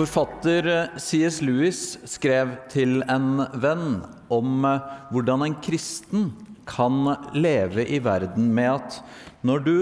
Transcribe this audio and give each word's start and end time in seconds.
Forfatter 0.00 0.64
C.S. 0.96 1.42
Lewis 1.44 1.98
skrev 2.08 2.54
til 2.72 3.02
en 3.04 3.42
venn 3.60 3.98
om 4.32 4.62
hvordan 5.12 5.44
en 5.44 5.56
kristen 5.60 6.30
kan 6.64 7.02
leve 7.36 7.84
i 7.84 7.98
verden 8.00 8.46
med 8.56 8.78
at 8.78 8.96
når 9.44 9.66
du 9.66 9.74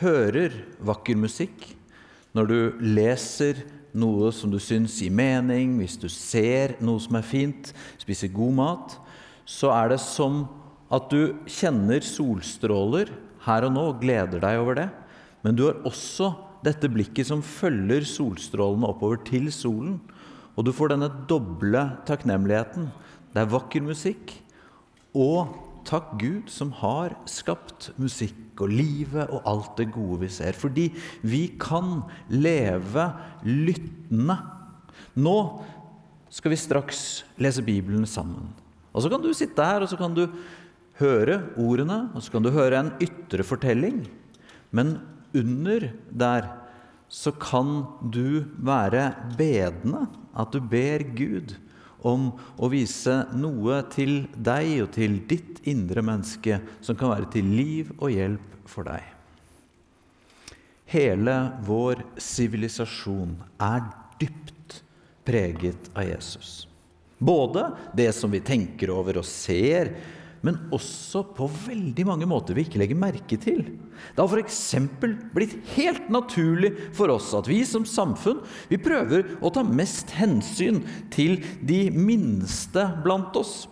hører 0.00 0.56
vakker 0.82 1.14
musikk, 1.22 1.68
når 2.34 2.50
du 2.50 2.82
leser 2.82 3.62
noe 3.94 4.32
som 4.34 4.50
du 4.50 4.58
syns 4.58 4.98
gir 5.04 5.14
mening, 5.14 5.78
hvis 5.78 5.94
du 6.02 6.08
ser 6.10 6.74
noe 6.82 6.98
som 7.06 7.20
er 7.20 7.30
fint, 7.30 7.70
spiser 8.02 8.34
god 8.34 8.58
mat, 8.58 8.98
så 9.46 9.70
er 9.76 9.94
det 9.94 10.02
som 10.02 10.48
at 10.90 11.06
du 11.14 11.36
kjenner 11.46 12.02
solstråler 12.02 13.14
her 13.46 13.70
og 13.70 13.76
nå 13.78 13.90
og 13.92 14.02
gleder 14.02 14.42
deg 14.42 14.64
over 14.66 14.82
det. 14.82 14.90
Men 15.46 15.54
du 15.54 15.68
har 15.68 15.78
også 15.86 16.32
dette 16.66 16.90
blikket 16.92 17.30
som 17.30 17.42
følger 17.44 18.04
solstrålene 18.08 18.88
oppover 18.90 19.22
til 19.26 19.48
solen. 19.54 19.98
Og 20.58 20.66
du 20.66 20.74
får 20.76 20.92
denne 20.92 21.08
doble 21.30 21.82
takknemligheten. 22.08 22.90
Det 23.32 23.42
er 23.42 23.52
vakker 23.52 23.84
musikk. 23.86 24.34
Og 25.16 25.54
takk 25.88 26.12
Gud 26.20 26.50
som 26.52 26.72
har 26.80 27.14
skapt 27.30 27.90
musikk 28.00 28.60
og 28.60 28.72
livet 28.72 29.30
og 29.32 29.46
alt 29.48 29.76
det 29.80 29.88
gode 29.94 30.20
vi 30.24 30.30
ser. 30.32 30.56
Fordi 30.56 30.90
vi 31.24 31.46
kan 31.60 32.02
leve 32.28 33.08
lyttende. 33.46 34.36
Nå 35.16 35.36
skal 36.30 36.52
vi 36.52 36.60
straks 36.60 37.04
lese 37.40 37.64
Bibelen 37.66 38.06
sammen. 38.06 38.50
Og 38.92 39.02
så 39.02 39.10
kan 39.10 39.22
du 39.22 39.30
sitte 39.34 39.64
her 39.64 39.82
og 39.82 39.90
så 39.90 39.98
kan 39.98 40.14
du 40.14 40.26
høre 41.00 41.38
ordene, 41.56 42.10
og 42.12 42.20
så 42.20 42.34
kan 42.34 42.44
du 42.44 42.52
høre 42.52 42.76
en 42.76 42.92
ytre 43.00 43.46
fortelling. 43.46 44.02
Men 44.76 44.98
under 45.36 45.90
der 46.10 46.48
så 47.10 47.32
kan 47.34 47.84
du 48.14 48.44
være 48.62 49.10
bedende, 49.38 50.06
at 50.30 50.52
du 50.54 50.60
ber 50.62 51.02
Gud 51.16 51.56
om 52.06 52.30
å 52.56 52.70
vise 52.72 53.16
noe 53.36 53.80
til 53.92 54.22
deg 54.36 54.76
og 54.84 54.92
til 54.94 55.18
ditt 55.28 55.58
indre 55.68 56.04
menneske 56.06 56.60
som 56.80 56.96
kan 56.96 57.12
være 57.12 57.32
til 57.34 57.50
liv 57.50 57.90
og 57.98 58.14
hjelp 58.14 58.54
for 58.70 58.86
deg. 58.88 59.02
Hele 60.90 61.36
vår 61.66 62.02
sivilisasjon 62.18 63.36
er 63.62 63.84
dypt 64.22 64.80
preget 65.26 65.90
av 65.94 66.08
Jesus. 66.08 66.64
Både 67.20 67.66
det 67.94 68.08
som 68.16 68.32
vi 68.32 68.40
tenker 68.42 68.90
over 68.94 69.20
og 69.20 69.26
ser, 69.28 69.92
men 70.46 70.58
også 70.72 71.22
på 71.36 71.48
veldig 71.66 72.06
mange 72.08 72.28
måter 72.28 72.56
vi 72.56 72.64
ikke 72.66 72.80
legger 72.80 72.98
merke 72.98 73.38
til. 73.40 73.64
Det 74.16 74.22
har 74.22 74.30
f.eks. 74.32 74.60
blitt 75.34 75.56
helt 75.74 76.08
naturlig 76.12 76.72
for 76.96 77.12
oss 77.12 77.32
at 77.36 77.50
vi 77.50 77.60
som 77.68 77.84
samfunn 77.88 78.40
vi 78.70 78.80
prøver 78.80 79.36
å 79.44 79.52
ta 79.52 79.64
mest 79.66 80.14
hensyn 80.16 80.80
til 81.12 81.38
de 81.66 81.88
minste 81.92 82.86
blant 83.04 83.36
oss. 83.40 83.66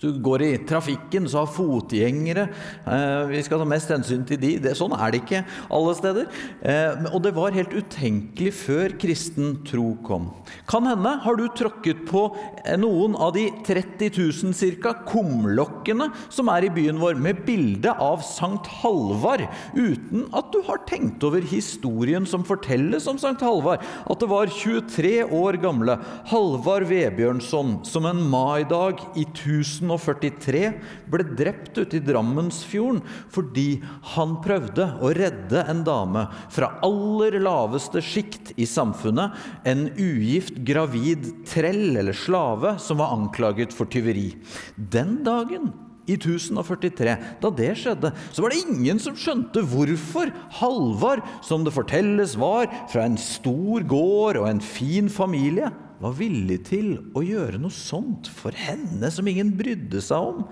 Du 0.00 0.14
går 0.16 0.42
i 0.42 0.54
trafikken, 0.64 1.26
så 1.28 1.42
har 1.42 1.50
fotgjengere 1.52 2.46
eh, 2.88 3.26
Vi 3.28 3.40
skal 3.44 3.60
ta 3.60 3.66
mest 3.68 3.90
hensyn 3.92 4.22
til 4.24 4.38
de. 4.40 4.54
Det, 4.64 4.72
sånn 4.78 4.94
er 4.96 5.12
det 5.12 5.18
ikke 5.20 5.42
alle 5.76 5.92
steder. 5.98 6.30
Eh, 6.64 7.02
og 7.10 7.18
det 7.26 7.34
var 7.36 7.52
helt 7.52 7.74
utenkelig 7.76 8.54
før 8.62 8.94
kristen 9.00 9.58
tro 9.68 9.90
kom. 10.06 10.30
Kan 10.70 10.88
hende 10.88 11.12
har 11.20 11.36
du 11.36 11.44
tråkket 11.52 12.06
på 12.08 12.22
eh, 12.62 12.78
noen 12.80 13.12
av 13.12 13.34
de 13.36 13.50
30 13.66 14.16
000 14.16 14.78
ca. 14.80 14.94
kumlokkene 15.10 16.08
som 16.32 16.48
er 16.48 16.70
i 16.70 16.72
byen 16.72 17.02
vår, 17.02 17.20
med 17.20 17.44
bilde 17.44 17.92
av 17.92 18.24
Sankt 18.24 18.72
Halvard, 18.80 19.44
uten 19.76 20.24
at 20.32 20.48
du 20.54 20.62
har 20.64 20.80
tenkt 20.88 21.28
over 21.28 21.44
historien 21.44 22.24
som 22.24 22.46
fortelles 22.48 23.04
om 23.10 23.20
Sankt 23.20 23.44
Halvard. 23.44 23.84
At 24.08 24.24
det 24.24 24.32
var 24.32 24.48
23 24.48 25.12
år 25.28 25.60
gamle 25.60 26.00
Halvard 26.32 26.88
Vebjørnson 26.88 27.82
som 27.84 28.08
en 28.08 28.24
maidag 28.32 29.04
i 29.12 29.28
1000 29.28 29.89
1043 29.90 30.62
ble 31.10 31.26
drept 31.38 31.78
ute 31.78 31.98
i 31.98 32.04
Drammensfjorden 32.04 33.02
fordi 33.32 33.80
han 34.14 34.38
prøvde 34.44 34.86
å 35.02 35.12
redde 35.16 35.64
en 35.70 35.82
dame 35.86 36.26
fra 36.52 36.72
aller 36.86 37.38
laveste 37.42 38.02
sjikt 38.04 38.54
i 38.60 38.68
samfunnet, 38.68 39.34
en 39.66 39.88
ugift 39.98 40.62
gravid 40.66 41.28
trell 41.48 41.96
eller 42.00 42.16
slave 42.16 42.76
som 42.82 43.00
var 43.02 43.14
anklaget 43.16 43.74
for 43.76 43.90
tyveri. 43.90 44.32
Den 44.76 45.20
dagen 45.26 45.72
i 46.10 46.16
1043, 46.16 47.16
da 47.42 47.50
det 47.54 47.70
skjedde, 47.78 48.10
så 48.32 48.42
var 48.42 48.52
det 48.52 48.64
ingen 48.64 49.00
som 49.02 49.18
skjønte 49.18 49.62
hvorfor 49.70 50.32
Halvard, 50.58 51.22
som 51.46 51.64
det 51.66 51.74
fortelles 51.74 52.36
var 52.40 52.70
fra 52.90 53.06
en 53.06 53.18
stor 53.20 53.86
gård 53.88 54.40
og 54.40 54.48
en 54.50 54.62
fin 54.64 55.10
familie, 55.12 55.70
var 56.00 56.16
villig 56.16 56.62
til 56.70 56.92
å 57.16 57.22
gjøre 57.24 57.60
noe 57.60 57.74
sånt 57.74 58.30
for 58.32 58.56
henne 58.56 59.10
som 59.12 59.28
ingen 59.28 59.52
brydde 59.56 60.00
seg 60.04 60.30
om. 60.32 60.46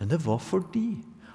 Men 0.00 0.10
det 0.10 0.22
var 0.24 0.40
fordi 0.42 0.88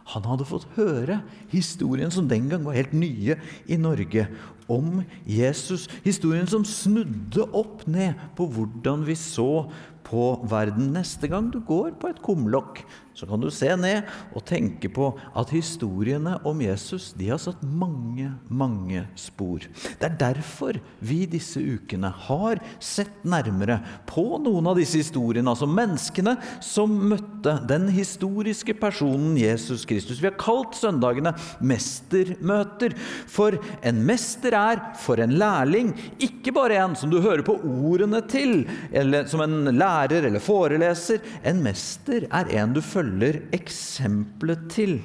han 0.09 0.25
hadde 0.25 0.47
fått 0.49 0.65
høre 0.73 1.19
historien 1.51 2.09
som 2.13 2.25
den 2.29 2.47
gang 2.49 2.63
var 2.65 2.77
helt 2.79 2.95
nye 2.97 3.37
i 3.69 3.77
Norge, 3.77 4.25
om 4.69 5.01
Jesus. 5.25 5.87
Historien 6.05 6.45
som 6.49 6.65
snudde 6.65 7.45
opp 7.57 7.87
ned 7.89 8.17
på 8.37 8.45
hvordan 8.53 9.01
vi 9.07 9.15
så 9.17 9.65
på 10.05 10.25
verden. 10.49 10.91
Neste 10.93 11.29
gang 11.29 11.49
du 11.53 11.59
går 11.65 11.95
på 12.01 12.11
et 12.11 12.21
kumlokk, 12.25 12.83
så 13.19 13.27
kan 13.27 13.41
du 13.41 13.49
se 13.51 13.67
ned 13.75 14.07
og 14.31 14.45
tenke 14.47 14.87
på 14.95 15.09
at 15.35 15.51
historiene 15.51 16.37
om 16.47 16.61
Jesus 16.63 17.09
de 17.19 17.27
har 17.33 17.41
satt 17.41 17.59
mange, 17.67 18.29
mange 18.47 19.03
spor. 19.19 19.65
Det 19.99 20.07
er 20.07 20.15
derfor 20.21 20.79
vi 21.03 21.25
disse 21.27 21.59
ukene 21.59 22.11
har 22.27 22.61
sett 22.79 23.25
nærmere 23.27 23.81
på 24.07 24.23
noen 24.39 24.69
av 24.71 24.79
disse 24.79 25.01
historiene. 25.01 25.51
Altså 25.51 25.67
menneskene 25.67 26.37
som 26.63 26.93
møtte 27.11 27.57
den 27.67 27.89
historiske 27.91 28.77
personen 28.79 29.35
Jesus 29.39 29.83
Kristus. 29.89 30.21
Vi 30.23 30.29
har 30.29 30.39
kalt 30.39 30.77
søndagene 30.79 31.35
mestermøter. 31.59 32.95
For 33.27 33.59
en 33.83 33.99
mester 34.07 34.55
er 34.55 34.83
for 35.03 35.19
en 35.19 35.35
lærling 35.41 35.91
ikke 36.23 36.55
bare 36.55 36.79
en 36.85 36.95
som 36.95 37.11
du 37.11 37.19
hører 37.19 37.43
på 37.43 37.57
ordene 37.59 38.23
til, 38.31 38.63
eller 38.95 39.27
som 39.27 39.43
en 39.43 39.73
lærer 39.75 40.29
eller 40.29 40.43
foreleser. 40.43 41.19
En 41.43 41.59
mester 41.65 42.29
er 42.31 42.55
en 42.61 42.77
du 42.77 42.79
følger 42.79 43.08
følger 43.09 43.41
eksempelet 43.55 44.69
til. 44.69 44.99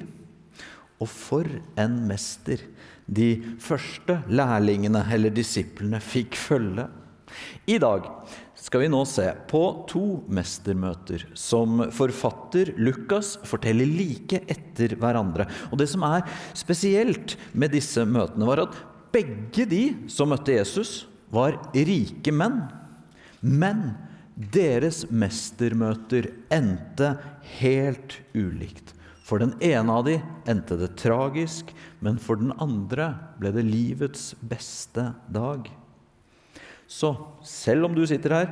Og 1.00 1.08
for 1.08 1.48
en 1.80 1.96
mester 2.08 2.60
de 3.06 3.42
første 3.60 4.22
lærlingene 4.28 5.04
eller 5.12 5.32
disiplene 5.34 6.00
fikk 6.00 6.36
følge. 6.36 6.86
I 7.66 7.78
dag 7.78 8.06
skal 8.54 8.84
vi 8.84 8.88
nå 8.88 9.02
se 9.08 9.26
på 9.50 9.62
to 9.90 10.22
mestermøter 10.32 11.26
som 11.36 11.82
forfatter 11.92 12.72
Lukas 12.78 13.34
forteller 13.44 13.88
like 13.88 14.40
etter 14.48 14.94
hverandre. 14.96 15.48
Og 15.72 15.78
Det 15.78 15.88
som 15.90 16.04
er 16.06 16.24
spesielt 16.54 17.36
med 17.52 17.74
disse 17.74 18.04
møtene, 18.06 18.46
var 18.46 18.64
at 18.64 18.78
begge 19.12 19.66
de 19.66 19.84
som 20.08 20.30
møtte 20.30 20.54
Jesus, 20.54 21.06
var 21.30 21.58
rike 21.74 22.32
menn. 22.32 22.62
Men 23.42 23.96
deres 24.34 25.04
mestermøter 25.10 26.30
endte 26.52 27.14
helt 27.60 28.18
ulikt. 28.34 28.94
For 29.24 29.40
den 29.40 29.54
ene 29.64 29.94
av 29.94 30.04
de 30.08 30.18
endte 30.50 30.76
det 30.76 30.96
tragisk, 31.00 31.70
men 32.04 32.18
for 32.20 32.40
den 32.40 32.52
andre 32.60 33.12
ble 33.40 33.54
det 33.54 33.64
livets 33.64 34.32
beste 34.44 35.12
dag. 35.32 35.70
Så 36.90 37.14
selv 37.46 37.88
om 37.88 37.94
du 37.96 38.04
sitter 38.08 38.36
her 38.36 38.50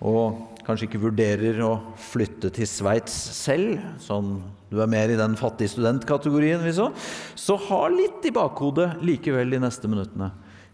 og 0.00 0.62
kanskje 0.64 0.86
ikke 0.86 1.02
vurderer 1.02 1.58
å 1.60 1.74
flytte 2.00 2.48
til 2.56 2.68
Sveits 2.68 3.12
selv, 3.36 3.82
sånn 4.00 4.38
du 4.70 4.78
er 4.80 4.88
mer 4.88 5.12
i 5.12 5.18
den 5.18 5.34
fattige 5.36 5.74
studentkategorien, 5.74 6.62
så, 6.72 7.58
ha 7.66 7.80
litt 7.92 8.24
i 8.24 8.32
bakhodet 8.32 8.94
likevel 9.04 9.52
de 9.52 9.60
neste 9.60 9.90
minuttene. 9.90 10.30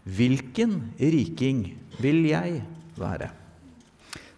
Hvilken 0.07 0.79
riking 1.01 1.65
vil 1.99 2.23
jeg 2.29 2.61
være? 3.01 3.33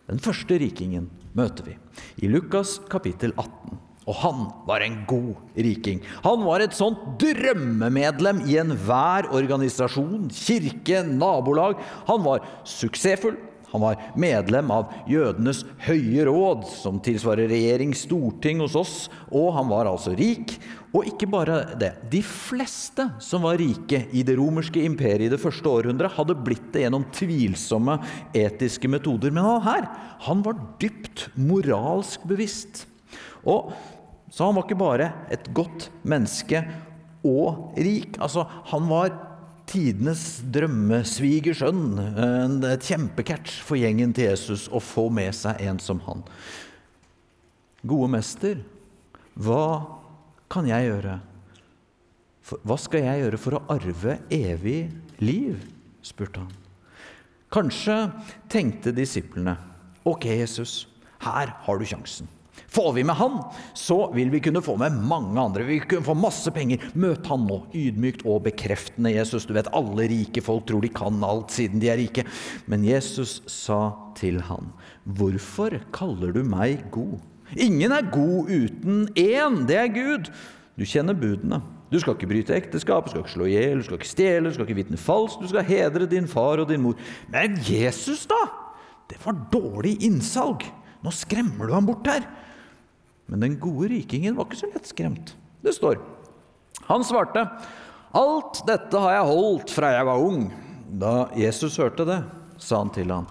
Den 0.08 0.20
første 0.24 0.56
rikingen 0.60 1.10
møter 1.36 1.68
vi 1.68 1.76
i 2.24 2.30
Lukas 2.32 2.78
kapittel 2.90 3.34
18. 3.36 3.76
Og 4.08 4.16
han 4.22 4.46
var 4.64 4.80
en 4.80 5.02
god 5.08 5.34
riking. 5.52 6.00
Han 6.24 6.46
var 6.46 6.64
et 6.64 6.76
sånt 6.76 7.02
drømmemedlem 7.20 8.40
i 8.48 8.56
enhver 8.56 9.28
organisasjon, 9.36 10.30
kirke, 10.32 11.02
nabolag. 11.04 11.76
Han 12.08 12.24
var 12.24 12.46
suksessfull. 12.64 13.36
Han 13.72 13.84
var 13.84 14.00
medlem 14.18 14.70
av 14.72 14.92
jødenes 15.10 15.64
høye 15.84 16.24
råd, 16.28 16.64
som 16.70 17.00
tilsvarer 17.04 17.50
regjering, 17.50 17.92
storting 17.96 18.62
hos 18.64 18.76
oss, 18.78 18.94
og 19.28 19.52
han 19.58 19.68
var 19.70 19.90
altså 19.90 20.14
rik. 20.18 20.56
Og 20.96 21.04
ikke 21.10 21.28
bare 21.28 21.58
det. 21.80 21.92
De 22.08 22.22
fleste 22.24 23.10
som 23.20 23.44
var 23.44 23.60
rike 23.60 24.06
i 24.16 24.24
det 24.24 24.38
romerske 24.38 24.80
imperiet 24.88 25.28
i 25.28 25.34
det 25.34 25.42
første 25.42 25.68
århundret, 25.68 26.16
hadde 26.16 26.38
blitt 26.46 26.70
det 26.72 26.86
gjennom 26.86 27.04
tvilsomme 27.12 27.98
etiske 28.36 28.88
metoder. 28.88 29.34
Men 29.34 29.44
han 29.44 29.66
her, 29.68 29.88
han 30.24 30.42
var 30.46 30.56
dypt 30.80 31.28
moralsk 31.36 32.24
bevisst. 32.28 32.86
Og 33.44 33.72
så 34.32 34.48
han 34.48 34.56
var 34.56 34.66
ikke 34.66 34.80
bare 34.80 35.12
et 35.32 35.48
godt 35.56 35.88
menneske 36.08 36.62
og 37.26 37.76
rik. 37.80 38.16
Altså, 38.22 38.44
han 38.72 38.88
var 38.88 39.12
tidenes 39.68 40.40
drømmesvigersønn. 40.54 41.98
Et 42.68 42.88
kjempecatch 42.88 43.60
for 43.64 43.80
gjengen 43.80 44.14
til 44.16 44.30
Jesus 44.30 44.66
å 44.72 44.80
få 44.82 45.08
med 45.14 45.36
seg 45.36 45.60
en 45.68 45.80
som 45.82 46.00
han. 46.06 46.24
Gode 47.88 48.10
mester, 48.16 48.62
hva 49.38 49.64
kan 50.50 50.66
jeg 50.68 50.88
gjøre? 50.88 51.18
Hva 52.64 52.78
skal 52.80 53.04
jeg 53.04 53.22
gjøre 53.22 53.40
for 53.40 53.58
å 53.58 53.64
arve 53.76 54.18
evig 54.32 54.80
liv? 55.20 55.60
spurte 56.02 56.40
han. 56.40 56.54
Kanskje 57.52 57.96
tenkte 58.48 58.94
disiplene 58.96 59.56
Ok, 60.08 60.24
Jesus, 60.30 60.86
her 61.20 61.50
har 61.66 61.80
du 61.80 61.84
sjansen. 61.84 62.28
Får 62.68 62.92
vi 62.92 63.04
med 63.04 63.16
han, 63.16 63.38
så 63.74 64.10
vil 64.12 64.28
vi 64.30 64.42
kunne 64.44 64.60
få 64.60 64.74
med 64.76 64.92
mange 65.08 65.40
andre. 65.40 65.64
Vi 65.64 65.78
kunne 65.80 66.04
få 66.04 66.12
masse 66.18 66.52
penger. 66.52 66.82
Møt 67.00 67.24
han 67.30 67.46
nå, 67.48 67.62
ydmykt 67.72 68.26
og 68.28 68.42
bekreftende, 68.44 69.14
Jesus. 69.14 69.46
Du 69.48 69.54
vet, 69.56 69.70
alle 69.72 70.04
rike 70.10 70.42
folk 70.44 70.66
tror 70.68 70.84
de 70.84 70.90
kan 70.92 71.22
alt 71.24 71.54
siden 71.56 71.80
de 71.80 71.88
er 71.88 71.96
rike. 72.00 72.26
Men 72.68 72.84
Jesus 72.84 73.38
sa 73.48 73.96
til 74.18 74.42
han, 74.50 74.68
Hvorfor 75.08 75.78
kaller 75.96 76.34
du 76.36 76.42
meg 76.44 76.84
god? 76.92 77.16
Ingen 77.56 77.94
er 77.96 78.10
god 78.12 78.50
uten 78.52 79.06
én, 79.16 79.62
det 79.68 79.78
er 79.80 79.94
Gud. 79.94 80.28
Du 80.76 80.84
kjenner 80.84 81.16
budene. 81.16 81.62
Du 81.88 81.96
skal 81.96 82.18
ikke 82.18 82.28
bryte 82.28 82.52
ekteskap, 82.52 83.06
du 83.06 83.14
skal 83.14 83.22
ikke 83.24 83.32
slå 83.32 83.46
i 83.48 83.54
hjel, 83.54 83.80
du 83.80 83.86
skal 83.86 83.96
ikke 83.96 84.10
stjele, 84.10 84.50
du 84.50 84.54
skal 84.58 84.68
ikke 84.68 84.76
vitne 84.82 85.00
falskt, 85.00 85.40
du 85.40 85.48
skal 85.48 85.64
hedre 85.64 86.08
din 86.10 86.28
far 86.28 86.60
og 86.60 86.68
din 86.68 86.84
mor. 86.84 87.00
Men 87.32 87.56
Jesus, 87.64 88.26
da? 88.28 88.42
Det 89.08 89.16
var 89.24 89.40
dårlig 89.48 89.94
innsalg. 90.04 90.66
Nå 91.00 91.14
skremmer 91.16 91.64
du 91.64 91.72
ham 91.72 91.88
bort 91.88 92.04
her. 92.12 92.28
Men 93.28 93.44
den 93.44 93.58
gode 93.60 93.90
rikingen 93.92 94.36
var 94.36 94.48
ikke 94.48 94.62
så 94.62 94.70
lett 94.72 94.88
skremt. 94.88 95.34
Det 95.64 95.74
står 95.76 96.00
Han 96.88 97.04
svarte, 97.04 97.44
'Alt 98.16 98.62
dette 98.66 98.96
har 98.96 99.12
jeg 99.12 99.28
holdt 99.28 99.70
fra 99.70 99.92
jeg 99.92 100.06
var 100.08 100.22
ung.' 100.24 100.52
Da 100.88 101.28
Jesus 101.36 101.76
hørte 101.76 102.06
det, 102.08 102.22
sa 102.56 102.78
han 102.80 102.88
til 102.90 103.10
ham, 103.12 103.26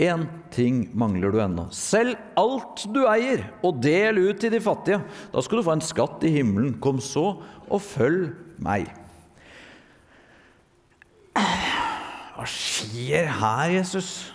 Én 0.00 0.24
ting 0.50 0.88
mangler 0.96 1.30
du 1.30 1.38
ennå. 1.38 1.66
Selg 1.70 2.16
alt 2.40 2.86
du 2.94 3.04
eier, 3.06 3.44
og 3.62 3.82
del 3.84 4.18
ut 4.18 4.40
til 4.40 4.50
de 4.50 4.60
fattige. 4.60 5.02
Da 5.30 5.42
skal 5.44 5.60
du 5.60 5.66
få 5.66 5.76
en 5.76 5.84
skatt 5.84 6.24
i 6.24 6.32
himmelen. 6.32 6.80
Kom 6.80 6.98
så, 6.98 7.36
og 7.68 7.84
følg 7.84 8.32
meg. 8.58 8.88
Hva 11.36 12.46
skjer 12.48 13.28
her, 13.38 13.68
Jesus? 13.76 14.31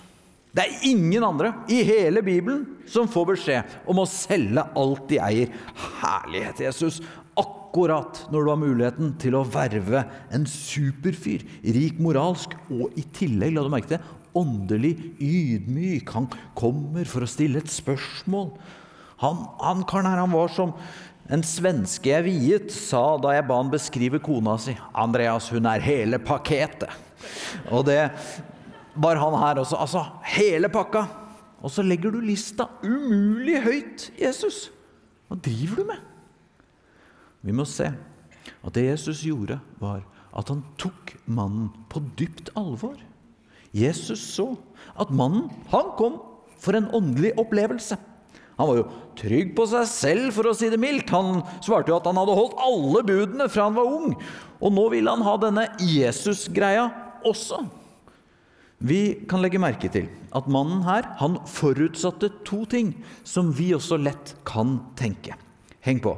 Det 0.58 0.64
er 0.66 0.86
ingen 0.90 1.22
andre 1.22 1.52
i 1.70 1.84
hele 1.86 2.24
Bibelen 2.26 2.64
som 2.90 3.10
får 3.12 3.26
beskjed 3.36 3.74
om 3.86 4.00
å 4.02 4.08
selge 4.10 4.64
alt 4.80 5.04
de 5.12 5.20
eier. 5.22 5.52
Herlighet, 6.02 6.64
Jesus! 6.66 6.98
Akkurat 7.38 8.24
når 8.34 8.42
du 8.42 8.50
har 8.50 8.58
muligheten 8.58 9.12
til 9.22 9.36
å 9.38 9.44
verve 9.46 10.02
en 10.34 10.48
superfyr, 10.50 11.44
rik 11.76 12.00
moralsk 12.02 12.56
og 12.74 12.96
i 12.98 13.04
tillegg, 13.14 13.54
la 13.54 13.68
du 13.68 13.70
merke 13.70 13.92
til, 13.92 14.08
åndelig 14.38 14.96
ydmyk. 15.22 16.10
Han 16.16 16.32
kommer 16.58 17.06
for 17.06 17.22
å 17.22 17.30
stille 17.30 17.62
et 17.62 17.70
spørsmål. 17.70 18.50
Han, 19.22 19.46
han 19.62 19.86
karen 19.86 20.10
her, 20.10 20.24
han 20.24 20.34
var 20.34 20.50
som 20.54 20.74
en 21.30 21.44
svenske 21.46 22.10
jeg 22.10 22.26
viet, 22.26 22.74
sa 22.74 23.20
da 23.22 23.36
jeg 23.36 23.46
ba 23.46 23.60
han 23.60 23.70
beskrive 23.70 24.22
kona 24.24 24.56
si. 24.62 24.74
'Andreas, 24.74 25.52
hun 25.54 25.70
er 25.70 25.86
hele 25.86 26.18
pakketet'. 26.24 27.06
Og 27.74 27.86
det 27.86 28.02
var 28.98 29.20
han 29.22 29.38
her 29.40 29.62
også. 29.62 29.80
Altså 29.80 30.04
hele 30.36 30.70
pakka. 30.74 31.06
Og 31.62 31.74
så 31.74 31.86
legger 31.86 32.14
du 32.14 32.20
lista 32.22 32.68
umulig 32.84 33.62
høyt, 33.64 34.12
Jesus. 34.20 34.68
Hva 35.28 35.40
driver 35.42 35.82
du 35.82 35.88
med? 35.90 36.04
Vi 37.46 37.56
må 37.56 37.66
se 37.68 37.90
at 38.58 38.74
det 38.76 38.86
Jesus 38.88 39.24
gjorde, 39.26 39.60
var 39.82 40.04
at 40.38 40.50
han 40.52 40.62
tok 40.80 41.16
mannen 41.26 41.70
på 41.92 42.02
dypt 42.20 42.52
alvor. 42.60 42.98
Jesus 43.76 44.22
så 44.36 44.52
at 45.00 45.12
mannen 45.14 45.50
han 45.72 45.92
kom 46.00 46.20
for 46.62 46.78
en 46.78 46.90
åndelig 46.96 47.34
opplevelse. 47.42 47.98
Han 48.58 48.70
var 48.72 48.80
jo 48.80 48.86
trygg 49.20 49.52
på 49.58 49.68
seg 49.70 49.90
selv, 49.90 50.30
for 50.34 50.50
å 50.50 50.56
si 50.58 50.70
det 50.74 50.80
mildt. 50.82 51.12
Han 51.14 51.44
svarte 51.62 51.92
jo 51.92 52.00
at 52.00 52.08
han 52.10 52.18
hadde 52.18 52.38
holdt 52.38 52.62
alle 52.66 53.04
budene 53.06 53.50
fra 53.54 53.68
han 53.68 53.78
var 53.78 53.92
ung. 54.00 54.16
Og 54.58 54.74
nå 54.74 54.88
ville 54.96 55.14
han 55.14 55.26
ha 55.26 55.36
denne 55.42 55.68
Jesus-greia 55.78 56.88
også. 57.28 57.62
Vi 58.78 59.26
kan 59.30 59.42
legge 59.42 59.62
merke 59.62 59.90
til 59.90 60.06
at 60.38 60.50
mannen 60.54 60.84
her 60.86 61.08
han 61.18 61.40
forutsatte 61.50 62.30
to 62.46 62.62
ting 62.70 62.92
som 63.26 63.50
vi 63.58 63.72
også 63.74 63.98
lett 63.98 64.36
kan 64.46 64.78
tenke. 65.00 65.34
Heng 65.82 66.02
på. 66.04 66.14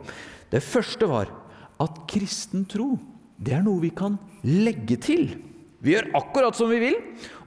Det 0.51 0.59
første 0.65 1.07
var 1.07 1.31
at 1.79 2.01
kristen 2.11 2.65
tro 2.67 2.97
det 3.39 3.53
er 3.55 3.63
noe 3.63 3.79
vi 3.79 3.93
kan 3.95 4.17
legge 4.43 4.97
til. 4.99 5.29
Vi 5.79 5.93
gjør 5.93 6.09
akkurat 6.19 6.57
som 6.57 6.67
vi 6.67 6.81
vil, 6.83 6.97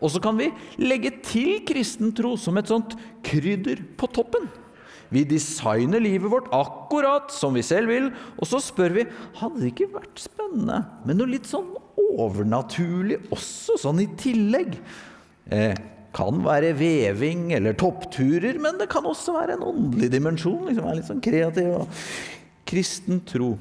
og 0.00 0.08
så 0.08 0.22
kan 0.24 0.38
vi 0.38 0.48
legge 0.80 1.10
til 1.20 1.60
kristen 1.68 2.14
tro 2.16 2.32
som 2.40 2.56
et 2.56 2.70
sånt 2.72 2.96
krydder 3.26 3.82
på 4.00 4.08
toppen. 4.08 4.48
Vi 5.12 5.24
designer 5.28 6.00
livet 6.02 6.32
vårt 6.32 6.50
akkurat 6.56 7.32
som 7.34 7.54
vi 7.56 7.64
selv 7.66 7.92
vil, 7.92 8.10
og 8.38 8.48
så 8.48 8.60
spør 8.62 8.96
vi 8.96 9.06
hadde 9.38 9.60
det 9.60 9.72
ikke 9.74 9.92
vært 9.94 10.24
spennende 10.24 10.82
med 11.06 11.18
noe 11.18 11.34
litt 11.34 11.48
sånn 11.48 11.70
overnaturlig 12.12 13.20
også, 13.32 13.78
sånn 13.80 14.02
i 14.04 14.08
tillegg. 14.20 14.78
Eh, 15.52 15.74
kan 16.12 16.42
være 16.44 16.74
veving 16.76 17.50
eller 17.56 17.76
toppturer, 17.80 18.58
men 18.60 18.76
det 18.80 18.90
kan 18.92 19.06
også 19.08 19.32
være 19.36 19.56
en 19.56 19.64
åndelig 19.64 20.10
dimensjon. 20.12 20.66
liksom 20.68 20.84
Være 20.84 20.98
litt 20.98 21.08
sånn 21.08 21.24
kreativ. 21.24 22.02
Kristen 22.68 23.22
tro 23.28 23.54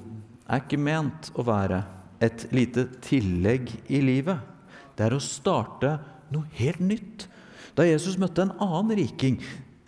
er 0.52 0.64
ikke 0.64 0.80
ment 0.82 1.32
å 1.40 1.46
være 1.48 1.82
et 2.22 2.46
lite 2.54 2.86
tillegg 3.04 3.72
i 3.90 4.02
livet. 4.04 4.44
Det 4.96 5.08
er 5.08 5.16
å 5.16 5.24
starte 5.24 5.96
noe 6.32 6.48
helt 6.60 6.84
nytt. 6.84 7.28
Da 7.76 7.88
Jesus 7.88 8.20
møtte 8.20 8.44
en 8.44 8.56
annen 8.60 8.98
riking, 9.00 9.40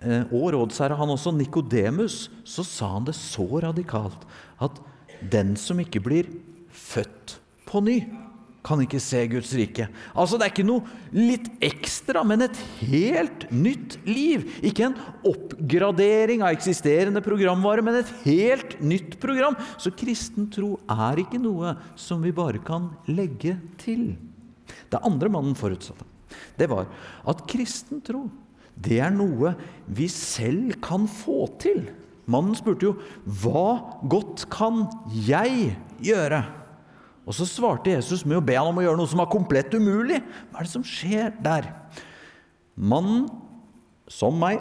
og 0.03 0.49
rådsherre 0.55 0.97
han 0.99 1.13
også, 1.13 1.31
Nikodemus, 1.35 2.27
så 2.43 2.65
sa 2.67 2.93
han 2.97 3.07
det 3.07 3.15
så 3.17 3.45
radikalt 3.63 4.27
at 4.63 4.81
den 5.31 5.55
som 5.59 5.79
ikke 5.79 6.03
blir 6.03 6.29
født 6.73 7.37
på 7.69 7.81
ny 7.85 7.97
kan 8.63 8.79
ikke 8.79 8.99
se 9.03 9.25
Guds 9.27 9.51
rike. 9.57 9.89
Altså, 10.15 10.37
Det 10.39 10.45
er 10.45 10.53
ikke 10.53 10.65
noe 10.67 10.87
litt 11.11 11.49
ekstra, 11.63 12.23
men 12.23 12.45
et 12.45 12.59
helt 12.79 13.49
nytt 13.51 13.97
liv. 14.07 14.45
Ikke 14.63 14.87
en 14.87 14.95
oppgradering 15.27 16.45
av 16.45 16.55
eksisterende 16.55 17.21
programvare, 17.25 17.83
men 17.83 17.99
et 17.99 18.13
helt 18.23 18.77
nytt 18.81 19.19
program. 19.19 19.57
Så 19.77 19.91
kristen 19.91 20.47
tro 20.53 20.77
er 20.87 21.19
ikke 21.25 21.41
noe 21.43 21.75
som 21.99 22.23
vi 22.23 22.31
bare 22.31 22.63
kan 22.63 22.89
legge 23.11 23.57
til. 23.83 24.13
Det 24.89 25.03
andre 25.03 25.29
mannen 25.29 25.57
forutsatte, 25.59 26.07
det 26.57 26.69
var 26.71 26.87
at 27.27 27.43
kristen 27.49 27.99
tro 28.05 28.29
det 28.75 28.99
er 29.03 29.13
noe 29.13 29.53
vi 29.85 30.07
selv 30.11 30.75
kan 30.83 31.05
få 31.09 31.45
til. 31.61 31.85
Mannen 32.29 32.55
spurte 32.55 32.87
jo 32.87 32.93
hva 33.43 33.99
godt 34.09 34.45
kan 34.53 34.85
jeg 35.11 35.73
gjøre? 36.03 36.43
Og 37.23 37.35
så 37.37 37.47
svarte 37.47 37.93
Jesus 37.93 38.25
med 38.27 38.39
å 38.39 38.43
be 38.43 38.55
han 38.57 38.69
om 38.71 38.79
å 38.79 38.83
gjøre 38.83 38.99
noe 38.99 39.11
som 39.11 39.21
var 39.21 39.31
komplett 39.31 39.75
umulig. 39.75 40.19
Hva 40.51 40.61
er 40.61 40.67
det 40.67 40.73
som 40.73 40.87
skjer 40.87 41.35
der? 41.43 41.69
Mannen, 42.75 43.27
som 44.11 44.35
meg, 44.39 44.59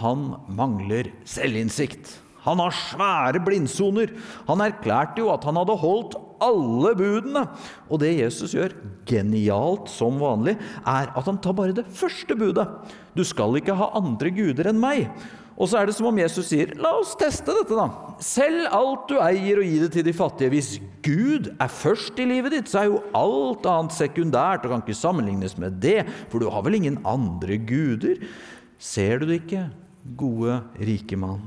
han 0.00 0.30
mangler 0.48 1.10
selvinnsikt. 1.28 2.20
Han 2.44 2.60
har 2.60 2.76
svære 2.76 3.40
blindsoner. 3.44 4.12
Han 4.48 4.62
erklærte 4.64 5.22
jo 5.22 5.30
at 5.32 5.44
han 5.48 5.60
hadde 5.60 5.76
holdt 5.80 6.16
alle 6.44 6.92
budene. 6.98 7.46
Og 7.88 8.02
det 8.02 8.12
Jesus 8.18 8.54
gjør, 8.56 8.74
genialt 9.08 9.88
som 9.92 10.20
vanlig, 10.22 10.58
er 10.84 11.08
at 11.10 11.30
han 11.30 11.40
tar 11.42 11.56
bare 11.56 11.76
det 11.76 11.88
første 11.88 12.36
budet. 12.38 12.68
Du 13.16 13.24
skal 13.26 13.56
ikke 13.58 13.76
ha 13.78 13.94
andre 13.98 14.32
guder 14.34 14.70
enn 14.70 14.82
meg. 14.82 15.08
Og 15.54 15.68
så 15.70 15.78
er 15.78 15.86
det 15.86 15.94
som 15.94 16.08
om 16.08 16.16
Jesus 16.18 16.48
sier, 16.50 16.72
la 16.82 16.90
oss 16.98 17.12
teste 17.18 17.54
dette, 17.54 17.76
da. 17.78 18.14
Selg 18.22 18.66
alt 18.74 19.06
du 19.10 19.20
eier 19.22 19.60
og 19.62 19.68
gi 19.68 19.76
det 19.84 19.90
til 19.94 20.06
de 20.06 20.14
fattige. 20.16 20.50
Hvis 20.50 20.70
Gud 21.04 21.52
er 21.52 21.70
først 21.70 22.18
i 22.18 22.26
livet 22.26 22.56
ditt, 22.56 22.70
så 22.70 22.80
er 22.80 22.90
jo 22.90 23.02
alt 23.14 23.68
annet 23.70 23.94
sekundært 23.94 24.66
og 24.66 24.74
kan 24.74 24.82
ikke 24.82 24.98
sammenlignes 24.98 25.54
med 25.60 25.78
det, 25.84 26.00
for 26.32 26.42
du 26.42 26.50
har 26.50 26.66
vel 26.66 26.80
ingen 26.80 26.98
andre 27.06 27.60
guder? 27.70 28.18
Ser 28.82 29.22
du 29.22 29.30
det 29.30 29.44
ikke, 29.44 29.68
gode, 30.18 30.58
rike 30.82 31.18
mann? 31.22 31.46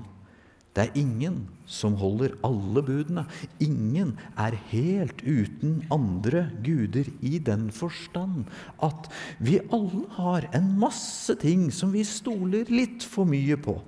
Det 0.77 0.83
er 0.85 0.97
ingen 1.01 1.39
som 1.65 1.95
holder 1.97 2.35
alle 2.45 2.83
budene. 2.85 3.23
Ingen 3.65 4.11
er 4.37 4.53
helt 4.69 5.23
uten 5.25 5.79
andre 5.89 6.43
guder 6.61 7.07
i 7.25 7.39
den 7.41 7.71
forstand 7.73 8.45
at 8.85 9.09
vi 9.41 9.57
alle 9.73 10.05
har 10.19 10.45
en 10.53 10.75
masse 10.77 11.33
ting 11.41 11.71
som 11.73 11.95
vi 11.95 12.03
stoler 12.05 12.69
litt 12.69 13.01
for 13.01 13.25
mye 13.25 13.57
på. 13.57 13.79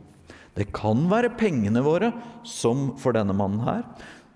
Det 0.57 0.71
kan 0.73 1.05
være 1.11 1.35
pengene 1.37 1.83
våre, 1.85 2.09
som 2.41 2.95
for 2.97 3.13
denne 3.13 3.35
mannen 3.37 3.61
her. 3.67 3.83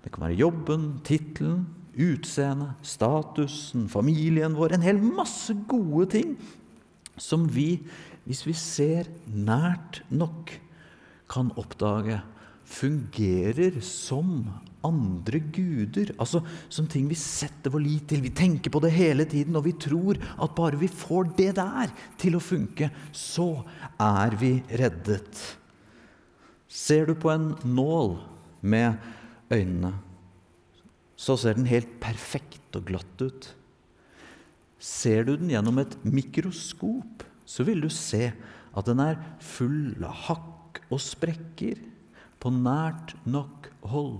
Det 0.04 0.12
kan 0.14 0.28
være 0.28 0.38
jobben, 0.38 0.84
tittelen, 1.04 1.64
utseendet, 1.98 2.78
statusen, 2.86 3.88
familien 3.90 4.54
vår. 4.54 4.76
En 4.76 4.86
hel 4.86 5.02
masse 5.02 5.58
gode 5.66 6.06
ting 6.14 6.36
som 7.18 7.48
vi, 7.50 7.82
hvis 8.30 8.44
vi 8.46 8.54
ser 8.56 9.10
nært 9.26 10.04
nok, 10.14 10.54
kan 11.34 11.50
oppdage 11.58 12.20
fungerer 12.74 13.80
som 13.84 14.44
andre 14.84 15.40
guder. 15.54 16.12
Altså 16.20 16.42
som 16.72 16.88
ting 16.90 17.08
vi 17.10 17.18
setter 17.18 17.72
vår 17.72 17.84
lit 17.84 18.08
til. 18.10 18.22
Vi 18.24 18.32
tenker 18.34 18.72
på 18.74 18.82
det 18.84 18.92
hele 18.94 19.26
tiden, 19.28 19.56
og 19.56 19.66
vi 19.68 19.74
tror 19.80 20.18
at 20.18 20.56
bare 20.56 20.80
vi 20.80 20.90
får 20.90 21.32
det 21.38 21.52
der 21.58 21.92
til 22.20 22.36
å 22.38 22.42
funke, 22.42 22.90
så 23.12 23.64
er 24.00 24.36
vi 24.40 24.56
reddet. 24.70 25.44
Ser 26.68 27.06
du 27.06 27.14
på 27.14 27.30
en 27.32 27.52
nål 27.64 28.16
med 28.64 28.98
øynene, 29.52 29.94
så 31.16 31.36
ser 31.38 31.54
den 31.56 31.68
helt 31.70 32.00
perfekt 32.02 32.74
og 32.74 32.88
glatt 32.88 33.22
ut. 33.22 33.46
Ser 34.82 35.24
du 35.24 35.36
den 35.38 35.52
gjennom 35.52 35.78
et 35.80 35.94
mikroskop, 36.04 37.22
så 37.46 37.64
vil 37.64 37.84
du 37.84 37.90
se 37.92 38.32
at 38.74 38.88
den 38.88 39.00
er 39.04 39.20
full 39.44 39.94
av 40.02 40.16
hakk 40.26 40.80
og 40.90 41.00
sprekker. 41.00 41.78
På 42.44 42.50
nært 42.52 43.14
nok 43.24 43.70
hold 43.88 44.18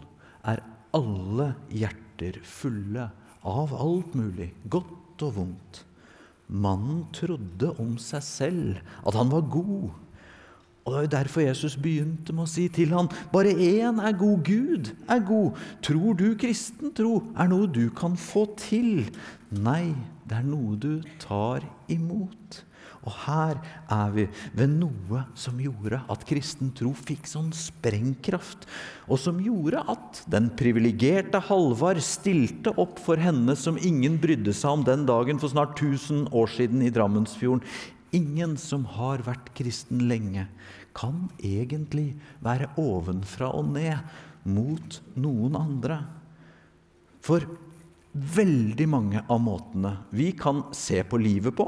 er 0.49 0.63
alle 0.97 1.51
hjerter 1.69 2.39
fulle 2.49 3.11
av 3.45 3.75
alt 3.77 4.15
mulig, 4.17 4.47
godt 4.73 5.27
og 5.27 5.35
vondt. 5.37 5.83
Mannen 6.49 7.03
trodde 7.13 7.75
om 7.77 7.99
seg 8.01 8.25
selv 8.25 8.81
at 9.05 9.19
han 9.19 9.29
var 9.29 9.45
god. 9.53 9.93
Og 10.85 10.89
Det 10.89 10.97
er 10.97 11.05
jo 11.05 11.13
derfor 11.19 11.45
Jesus 11.45 11.77
begynte 11.77 12.33
med 12.33 12.47
å 12.47 12.53
si 12.55 12.65
til 12.73 12.97
han, 12.97 13.13
bare 13.33 13.53
én 13.53 14.01
er 14.01 14.17
god, 14.17 14.41
Gud 14.45 14.91
er 15.05 15.21
god. 15.25 15.61
Tror 15.85 16.17
du 16.17 16.27
kristen 16.41 16.97
tro 16.97 17.23
er 17.37 17.53
noe 17.53 17.69
du 17.69 17.91
kan 17.93 18.17
få 18.17 18.47
til? 18.57 19.05
Nei, 19.53 19.93
det 20.25 20.41
er 20.41 20.49
noe 20.49 20.81
du 20.81 21.05
tar 21.21 21.65
imot. 21.93 22.65
Og 23.05 23.13
her 23.27 23.59
er 23.93 24.13
vi 24.15 24.25
ved 24.57 24.71
noe 24.79 25.25
som 25.37 25.59
gjorde 25.61 26.01
at 26.11 26.25
kristen 26.29 26.71
tro 26.77 26.95
fikk 26.97 27.29
sånn 27.29 27.51
sprengkraft, 27.57 28.65
og 29.05 29.21
som 29.21 29.43
gjorde 29.45 29.83
at 29.93 30.23
den 30.33 30.49
privilegerte 30.57 31.43
Halvard 31.51 32.01
stilte 32.05 32.73
opp 32.81 33.03
for 33.05 33.21
henne 33.21 33.57
som 33.61 33.77
ingen 33.77 34.17
brydde 34.23 34.57
seg 34.57 34.79
om 34.79 34.87
den 34.89 35.05
dagen 35.09 35.41
for 35.43 35.53
snart 35.53 35.77
1000 35.77 36.31
år 36.33 36.49
siden 36.57 36.85
i 36.85 36.93
Drammensfjorden. 36.95 37.65
Ingen 38.15 38.57
som 38.61 38.87
har 38.97 39.25
vært 39.27 39.53
kristen 39.59 40.07
lenge, 40.09 40.47
kan 40.95 41.27
egentlig 41.43 42.13
være 42.45 42.71
ovenfra 42.79 43.49
og 43.59 43.73
ned 43.75 43.99
mot 44.47 45.01
noen 45.19 45.57
andre. 45.59 45.99
For 47.25 47.43
veldig 48.15 48.87
mange 48.87 49.25
av 49.27 49.41
måtene 49.43 49.97
vi 50.15 50.31
kan 50.39 50.69
se 50.77 51.01
på 51.03 51.19
livet 51.19 51.57
på, 51.59 51.67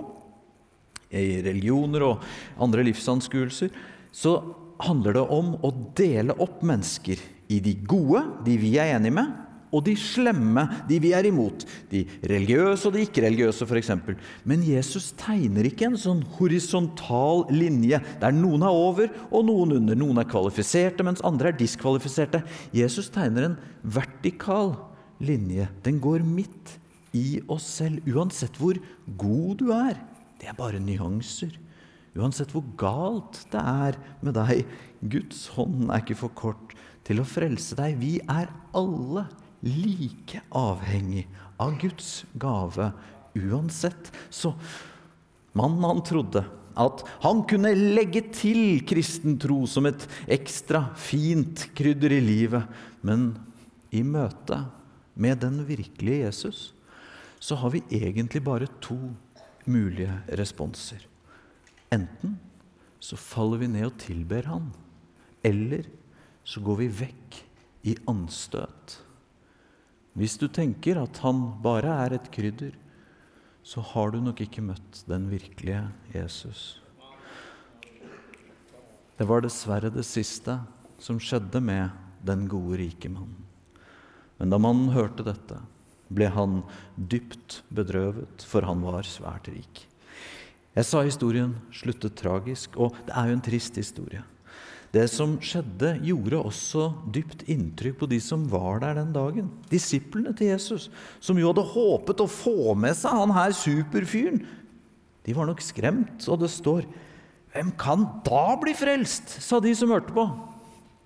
i 1.11 1.41
religioner 1.45 2.05
og 2.07 2.25
andre 2.63 2.85
livsanskuelser, 2.87 3.73
så 4.13 4.39
handler 4.83 5.17
det 5.17 5.27
om 5.33 5.55
å 5.65 5.73
dele 5.97 6.37
opp 6.43 6.63
mennesker 6.67 7.21
i 7.53 7.61
de 7.63 7.77
gode, 7.89 8.23
de 8.47 8.57
vi 8.61 8.75
er 8.81 8.97
enige 8.97 9.17
med, 9.17 9.35
og 9.75 9.83
de 9.87 9.97
slemme, 9.99 10.63
de 10.89 10.99
vi 11.03 11.11
er 11.17 11.27
imot. 11.29 11.65
De 11.91 12.05
religiøse 12.31 12.87
og 12.89 12.95
de 12.95 13.03
ikke-religiøse, 13.05 13.67
f.eks. 13.67 13.93
Men 14.49 14.65
Jesus 14.65 15.11
tegner 15.19 15.69
ikke 15.69 15.91
en 15.91 15.99
sånn 16.01 16.23
horisontal 16.39 17.45
linje 17.53 18.01
der 18.23 18.37
noen 18.37 18.65
er 18.65 18.73
over 18.87 19.11
og 19.29 19.47
noen 19.49 19.77
under. 19.81 19.99
Noen 19.99 20.23
er 20.23 20.31
kvalifiserte, 20.31 21.05
mens 21.07 21.25
andre 21.27 21.53
er 21.53 21.61
diskvalifiserte. 21.61 22.45
Jesus 22.77 23.11
tegner 23.13 23.51
en 23.51 23.59
vertikal 23.83 24.77
linje. 25.19 25.69
Den 25.85 26.01
går 26.03 26.25
midt 26.25 26.77
i 27.17 27.41
oss 27.51 27.67
selv, 27.81 28.07
uansett 28.09 28.57
hvor 28.61 28.79
god 29.19 29.59
du 29.61 29.73
er. 29.75 29.99
Det 30.41 30.51
er 30.51 30.59
bare 30.59 30.83
nyanser. 30.83 31.55
Uansett 32.17 32.53
hvor 32.55 32.65
galt 32.81 33.43
det 33.53 33.61
er 33.61 33.99
med 34.25 34.37
deg. 34.37 34.65
Guds 35.05 35.47
hånd 35.57 35.91
er 35.91 36.03
ikke 36.03 36.19
for 36.23 36.37
kort 36.37 36.77
til 37.07 37.21
å 37.21 37.29
frelse 37.29 37.77
deg. 37.79 37.99
Vi 38.01 38.15
er 38.25 38.51
alle 38.77 39.27
like 39.67 40.43
avhengig 40.57 41.27
av 41.63 41.77
Guds 41.81 42.25
gave 42.41 42.91
uansett. 43.37 44.13
Så 44.31 44.55
mannen 45.57 45.85
han 45.85 46.05
trodde 46.07 46.45
at 46.77 47.03
han 47.25 47.43
kunne 47.49 47.73
legge 47.73 48.21
til 48.37 48.83
kristen 48.89 49.39
tro 49.41 49.63
som 49.69 49.89
et 49.89 50.05
ekstra 50.29 50.91
fint 51.01 51.69
krydder 51.77 52.19
i 52.19 52.23
livet. 52.25 52.65
Men 53.01 53.31
i 53.93 54.03
møte 54.05 54.61
med 55.17 55.41
den 55.45 55.63
virkelige 55.69 56.27
Jesus 56.27 56.71
så 57.41 57.57
har 57.61 57.73
vi 57.73 57.85
egentlig 57.93 58.43
bare 58.45 58.69
to 58.85 58.99
mulige 59.71 60.13
responser. 60.39 61.03
Enten 61.93 62.39
så 63.03 63.19
faller 63.19 63.63
vi 63.63 63.71
ned 63.71 63.91
og 63.91 63.99
tilber 64.03 64.49
Han, 64.51 64.71
eller 65.45 65.87
så 66.47 66.63
går 66.63 66.81
vi 66.81 66.89
vekk 67.03 67.43
i 67.87 67.95
anstøt. 68.11 69.01
Hvis 70.17 70.39
du 70.41 70.49
tenker 70.49 70.99
at 71.03 71.21
han 71.23 71.43
bare 71.63 71.93
er 72.07 72.17
et 72.17 72.31
krydder, 72.33 72.73
så 73.67 73.83
har 73.83 74.15
du 74.15 74.21
nok 74.23 74.41
ikke 74.41 74.65
møtt 74.65 75.03
den 75.11 75.27
virkelige 75.31 75.83
Jesus. 76.15 76.81
Det 79.17 79.27
var 79.27 79.43
dessverre 79.43 79.91
det 79.93 80.05
siste 80.07 80.59
som 81.03 81.19
skjedde 81.21 81.61
med 81.61 81.91
den 82.27 82.47
gode, 82.51 82.79
rike 82.81 83.11
mannen. 83.13 83.43
Men 84.37 84.53
da 84.53 84.59
mannen 84.61 84.93
hørte 84.93 85.25
dette, 85.27 85.59
ble 86.13 86.29
han 86.31 86.61
dypt 86.97 87.61
bedrøvet, 87.75 88.45
for 88.47 88.67
han 88.67 88.83
var 88.87 89.07
svært 89.09 89.51
rik. 89.51 89.85
Jeg 90.77 90.85
sa 90.85 91.03
historien 91.07 91.55
sluttet 91.73 92.19
tragisk, 92.19 92.77
og 92.77 92.97
det 93.07 93.15
er 93.17 93.31
jo 93.31 93.37
en 93.39 93.47
trist 93.47 93.79
historie. 93.81 94.23
Det 94.95 95.07
som 95.11 95.35
skjedde, 95.43 95.97
gjorde 96.07 96.39
også 96.39 96.87
dypt 97.13 97.43
inntrykk 97.53 97.99
på 98.01 98.09
de 98.09 98.19
som 98.23 98.45
var 98.49 98.81
der 98.85 98.97
den 99.01 99.11
dagen. 99.13 99.49
Disiplene 99.73 100.33
til 100.37 100.53
Jesus, 100.53 100.89
som 101.21 101.41
jo 101.41 101.51
hadde 101.51 101.65
håpet 101.73 102.23
å 102.23 102.29
få 102.31 102.77
med 102.79 102.97
seg 102.97 103.17
han 103.19 103.35
her 103.35 103.57
superfyren. 103.57 104.45
De 105.27 105.35
var 105.37 105.49
nok 105.49 105.65
skremt, 105.65 106.29
og 106.31 106.41
det 106.45 106.53
står 106.55 106.87
Hvem 107.57 107.73
kan 107.81 108.05
da 108.25 108.53
bli 108.61 108.75
frelst? 108.77 109.39
sa 109.41 109.63
de 109.65 109.73
som 109.77 109.93
hørte 109.93 110.13
på. 110.13 110.27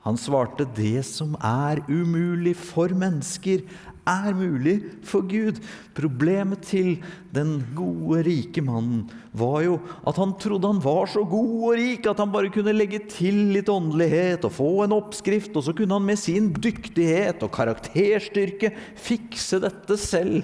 Han 0.02 0.16
svarte, 0.18 0.66
det 0.74 1.04
som 1.06 1.36
er 1.44 1.82
umulig 1.86 2.56
for 2.58 2.90
mennesker, 2.96 3.62
er 4.10 4.34
mulig 4.34 4.74
for 5.06 5.22
Gud. 5.30 5.60
Problemet 5.96 6.64
til 6.66 6.98
den 7.34 7.60
gode, 7.76 8.24
rike 8.26 8.62
mannen 8.66 9.04
var 9.36 9.62
jo 9.64 9.78
at 10.08 10.18
han 10.18 10.34
trodde 10.42 10.70
han 10.72 10.82
var 10.82 11.10
så 11.12 11.22
god 11.28 11.54
og 11.70 11.78
rik 11.78 12.08
at 12.10 12.20
han 12.22 12.32
bare 12.34 12.50
kunne 12.52 12.74
legge 12.74 13.02
til 13.12 13.38
litt 13.54 13.70
åndelighet 13.70 14.46
og 14.48 14.56
få 14.56 14.70
en 14.84 14.96
oppskrift, 14.98 15.54
og 15.54 15.66
så 15.66 15.76
kunne 15.76 15.96
han 15.96 16.08
med 16.10 16.20
sin 16.20 16.50
dyktighet 16.58 17.44
og 17.46 17.54
karakterstyrke 17.54 18.74
fikse 18.98 19.62
dette 19.62 19.98
selv. 20.00 20.42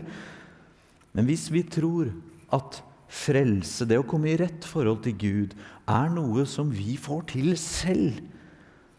Men 1.17 1.27
hvis 1.29 1.49
vi 1.51 1.65
tror 1.67 2.13
at 2.55 2.81
frelse, 3.11 3.87
det 3.89 3.99
å 4.01 4.07
komme 4.07 4.33
i 4.33 4.39
rett 4.39 4.67
forhold 4.67 5.03
til 5.05 5.19
Gud, 5.19 5.55
er 5.87 6.09
noe 6.13 6.47
som 6.49 6.71
vi 6.75 6.97
får 7.01 7.29
til 7.33 7.55
selv, 7.61 8.19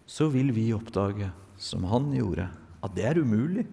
så 0.07 0.29
vil 0.31 0.53
vi 0.55 0.71
oppdage, 0.75 1.29
som 1.59 1.83
han 1.89 2.09
gjorde, 2.15 2.47
at 2.85 2.93
det 2.95 3.05
er 3.09 3.19
umulig. 3.19 3.65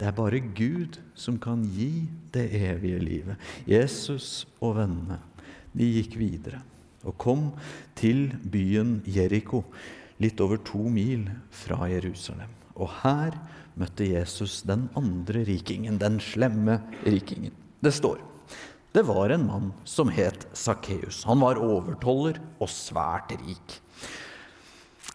Det 0.00 0.08
er 0.08 0.16
bare 0.16 0.40
Gud 0.56 0.96
som 1.14 1.36
kan 1.36 1.60
gi 1.68 2.06
det 2.32 2.46
evige 2.56 3.00
livet. 3.04 3.50
Jesus 3.68 4.46
og 4.64 4.78
vennene 4.78 5.20
de 5.76 5.86
gikk 5.98 6.16
videre 6.18 6.62
og 7.04 7.16
kom 7.20 7.44
til 7.96 8.30
byen 8.52 8.98
Jeriko, 9.08 9.62
litt 10.20 10.40
over 10.40 10.60
to 10.64 10.82
mil 10.92 11.28
fra 11.52 11.86
Jerusalem. 11.88 12.48
Og 12.80 12.90
her 13.02 13.36
møtte 13.80 14.08
Jesus 14.08 14.60
den 14.68 14.88
andre 14.96 15.44
rikingen, 15.48 16.00
den 16.00 16.18
slemme 16.20 16.80
rikingen. 17.06 17.52
Det 17.80 17.92
står 17.96 18.20
det 18.90 19.04
var 19.06 19.30
en 19.30 19.46
mann 19.46 19.68
som 19.86 20.08
het 20.10 20.48
Sakkeus. 20.52 21.22
Han 21.24 21.38
var 21.44 21.60
overtoller 21.62 22.40
og 22.58 22.66
svært 22.72 23.30
rik. 23.38 23.76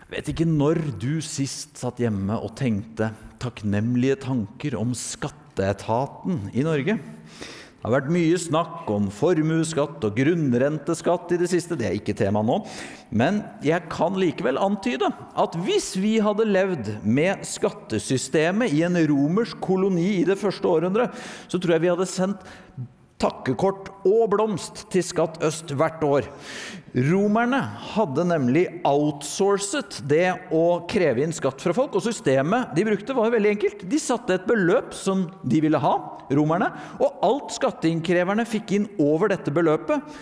Vet 0.05 0.27
ikke 0.29 0.45
når 0.45 0.83
du 1.01 1.17
sist 1.25 1.79
satt 1.81 1.97
hjemme 2.03 2.37
og 2.37 2.53
tenkte 2.59 3.09
takknemlige 3.41 4.19
tanker 4.27 4.75
om 4.77 4.91
skatteetaten 4.93 6.51
i 6.53 6.65
Norge. 6.65 6.99
Det 6.99 7.89
har 7.91 7.93
vært 7.99 8.13
mye 8.13 8.37
snakk 8.41 8.87
om 8.89 9.07
formuesskatt 9.13 10.05
og 10.05 10.15
grunnrenteskatt 10.17 11.33
i 11.35 11.39
det 11.41 11.49
siste. 11.51 11.77
Det 11.77 11.85
er 11.89 11.97
ikke 11.97 12.15
tema 12.17 12.41
nå. 12.45 12.59
Men 13.13 13.43
jeg 13.65 13.85
kan 13.93 14.17
likevel 14.17 14.57
antyde 14.61 15.09
at 15.13 15.57
hvis 15.65 15.91
vi 16.01 16.15
hadde 16.21 16.47
levd 16.49 16.89
med 17.05 17.45
skattesystemet 17.45 18.73
i 18.73 18.81
en 18.85 18.97
romersk 19.09 19.61
koloni 19.61 20.19
i 20.19 20.25
det 20.25 20.37
første 20.41 20.69
århundret, 20.69 21.13
så 21.49 21.61
tror 21.61 21.75
jeg 21.75 21.85
vi 21.85 21.93
hadde 21.93 22.09
sendt 22.09 22.49
takkekort 23.21 23.89
og 24.07 24.27
blomst 24.33 24.85
til 24.91 25.03
Skatt 25.05 25.39
øst 25.45 25.71
hvert 25.77 26.03
år. 26.03 26.27
Romerne 26.95 27.59
hadde 27.93 28.25
nemlig 28.27 28.65
outsourcet 28.87 30.01
det 30.07 30.29
å 30.55 30.81
kreve 30.91 31.23
inn 31.23 31.35
skatt 31.35 31.63
fra 31.63 31.75
folk. 31.75 31.95
Og 31.95 32.05
systemet 32.05 32.75
de 32.75 32.85
brukte, 32.87 33.15
var 33.15 33.33
veldig 33.33 33.51
enkelt. 33.55 33.83
De 33.91 33.99
satte 34.01 34.37
et 34.37 34.47
beløp 34.47 34.93
som 34.95 35.25
de 35.43 35.63
ville 35.63 35.81
ha, 35.81 35.95
romerne. 36.35 36.69
Og 36.99 37.19
alt 37.25 37.55
skatteinnkreverne 37.55 38.47
fikk 38.47 38.77
inn 38.77 38.87
over 39.01 39.31
dette 39.31 39.53
beløpet, 39.53 40.15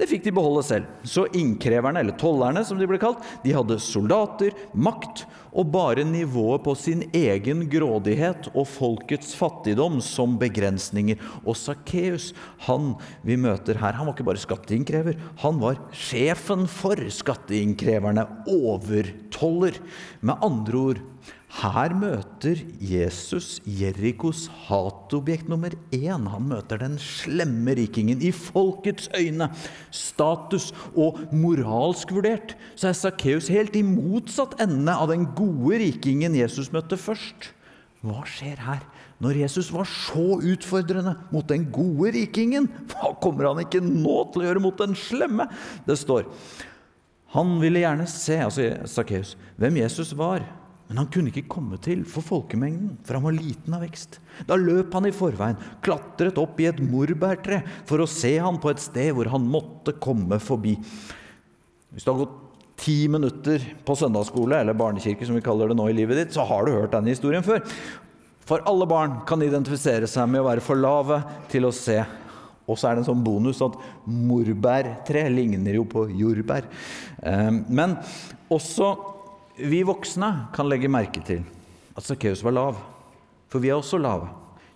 det 0.00 0.08
fikk 0.10 0.24
de 0.24 0.32
beholde 0.34 0.64
selv. 0.66 0.94
Så 1.06 1.28
innkreverne, 1.38 2.00
eller 2.02 2.16
tollerne 2.18 2.64
som 2.66 2.78
de 2.80 2.88
ble 2.90 2.98
kalt, 3.02 3.22
de 3.44 3.52
hadde 3.54 3.78
soldater, 3.82 4.56
makt 4.74 5.26
og 5.52 5.68
bare 5.72 6.04
nivået 6.08 6.64
på 6.64 6.74
sin 6.78 7.04
egen 7.12 7.66
grådighet 7.70 8.48
og 8.54 8.66
folkets 8.70 9.34
fattigdom 9.36 10.00
som 10.04 10.38
begrensninger. 10.40 11.20
Og 11.44 11.58
Sakkeus, 11.58 12.30
han 12.66 12.94
vi 13.26 13.36
møter 13.36 13.80
her, 13.80 13.98
han 13.98 14.08
var 14.08 14.16
ikke 14.16 14.28
bare 14.30 14.42
skatteinnkrever, 14.42 15.20
han 15.44 15.60
var 15.62 15.80
sjefen 15.92 16.66
for 16.70 16.98
skatteinnkreverne, 17.12 18.26
overtoller. 18.48 19.78
Med 20.22 20.40
andre 20.44 20.78
ord 20.78 21.02
her 21.52 21.92
møter 21.92 22.62
Jesus 22.80 23.58
Jerikos 23.68 24.46
hatobjekt 24.70 25.50
nummer 25.52 25.74
én. 25.92 26.24
Han 26.32 26.46
møter 26.48 26.80
den 26.80 26.94
slemme 26.96 27.74
rikingen. 27.76 28.22
I 28.24 28.30
folkets 28.32 29.10
øyne, 29.18 29.50
status 29.92 30.70
og 30.96 31.20
moralsk 31.36 32.14
vurdert, 32.16 32.56
så 32.72 32.88
er 32.88 32.96
Sakkeus 32.96 33.50
helt 33.52 33.76
i 33.76 33.84
motsatt 33.84 34.56
ende 34.64 34.96
av 34.96 35.12
den 35.12 35.28
gode 35.42 35.80
rikingen 35.82 36.36
Jesus 36.38 36.70
møtte 36.74 36.98
først. 37.00 37.50
Hva 38.02 38.24
skjer 38.26 38.62
her? 38.62 38.86
Når 39.22 39.38
Jesus 39.44 39.68
var 39.70 39.86
så 39.86 40.40
utfordrende 40.42 41.14
mot 41.30 41.46
den 41.46 41.68
gode 41.70 42.10
rikingen, 42.16 42.66
hva 42.90 43.12
kommer 43.22 43.52
han 43.52 43.62
ikke 43.62 43.82
nå 43.84 44.16
til 44.32 44.42
å 44.42 44.48
gjøre 44.48 44.62
mot 44.64 44.80
den 44.80 44.98
slemme? 44.98 45.46
Det 45.86 45.98
står 46.00 46.26
Han 47.32 47.54
ville 47.62 47.80
gjerne 47.80 48.04
se, 48.10 48.36
altså 48.44 48.66
Sakkeus, 48.90 49.36
hvem 49.56 49.78
Jesus 49.80 50.10
var. 50.18 50.42
Men 50.90 50.98
han 51.00 51.08
kunne 51.08 51.30
ikke 51.30 51.48
komme 51.48 51.78
til 51.80 52.02
for 52.04 52.20
folkemengden, 52.26 52.98
for 53.06 53.16
han 53.16 53.24
var 53.24 53.38
liten 53.38 53.72
av 53.72 53.80
vekst. 53.86 54.18
Da 54.44 54.58
løp 54.60 54.92
han 54.92 55.06
i 55.08 55.14
forveien, 55.16 55.56
klatret 55.80 56.36
opp 56.42 56.60
i 56.60 56.66
et 56.68 56.82
morbærtre 56.84 57.62
for 57.88 58.02
å 58.02 58.10
se 58.10 58.34
han 58.36 58.58
på 58.60 58.68
et 58.74 58.82
sted 58.82 59.14
hvor 59.16 59.30
han 59.32 59.46
måtte 59.48 59.94
komme 60.02 60.36
forbi. 60.42 60.74
Hvis 61.94 62.04
du 62.04 62.10
har 62.12 62.20
gått 62.24 62.41
ti 62.82 63.04
minutter 63.08 63.62
på 63.86 63.94
søndagsskole, 63.98 64.58
eller 64.58 64.76
barnekirke 64.76 65.26
som 65.26 65.36
vi 65.38 65.44
kaller 65.44 65.70
det 65.70 65.76
nå 65.78 65.86
i 65.90 65.94
livet 65.96 66.18
ditt, 66.18 66.34
så 66.34 66.44
har 66.48 66.66
du 66.66 66.74
hørt 66.74 66.94
denne 66.94 67.12
historien 67.12 67.44
før. 67.46 67.62
For 68.42 68.64
alle 68.66 68.88
barn 68.90 69.20
kan 69.28 69.42
identifisere 69.44 70.08
seg 70.10 70.26
med 70.30 70.42
å 70.42 70.48
være 70.48 70.64
for 70.64 70.78
lave 70.78 71.20
til 71.52 71.68
å 71.68 71.74
se. 71.74 72.00
Og 72.66 72.78
så 72.78 72.88
er 72.88 72.96
det 72.96 73.04
en 73.04 73.10
sånn 73.12 73.24
bonus 73.24 73.62
at 73.62 73.78
morbærtre 74.06 75.24
ligner 75.30 75.78
jo 75.78 75.86
på 75.88 76.08
jordbær. 76.10 76.66
Eh, 77.22 77.50
men 77.70 77.96
også 78.52 78.92
vi 79.62 79.82
voksne 79.86 80.32
kan 80.54 80.68
legge 80.70 80.90
merke 80.90 81.22
til 81.26 81.44
at 81.94 82.06
Sakkeus 82.06 82.42
var 82.42 82.56
lav. 82.56 82.82
For 83.52 83.62
vi 83.62 83.70
er 83.70 83.78
også 83.78 84.00
lave. 84.00 84.30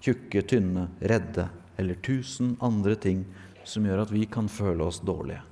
Tjukke, 0.05 0.45
tynne, 0.47 0.91
redde 1.01 1.49
eller 1.81 1.99
tusen 2.05 2.55
andre 2.65 2.95
ting 3.01 3.25
som 3.67 3.87
gjør 3.87 4.05
at 4.05 4.13
vi 4.15 4.27
kan 4.31 4.49
føle 4.53 4.87
oss 4.87 5.03
dårlige. 5.03 5.43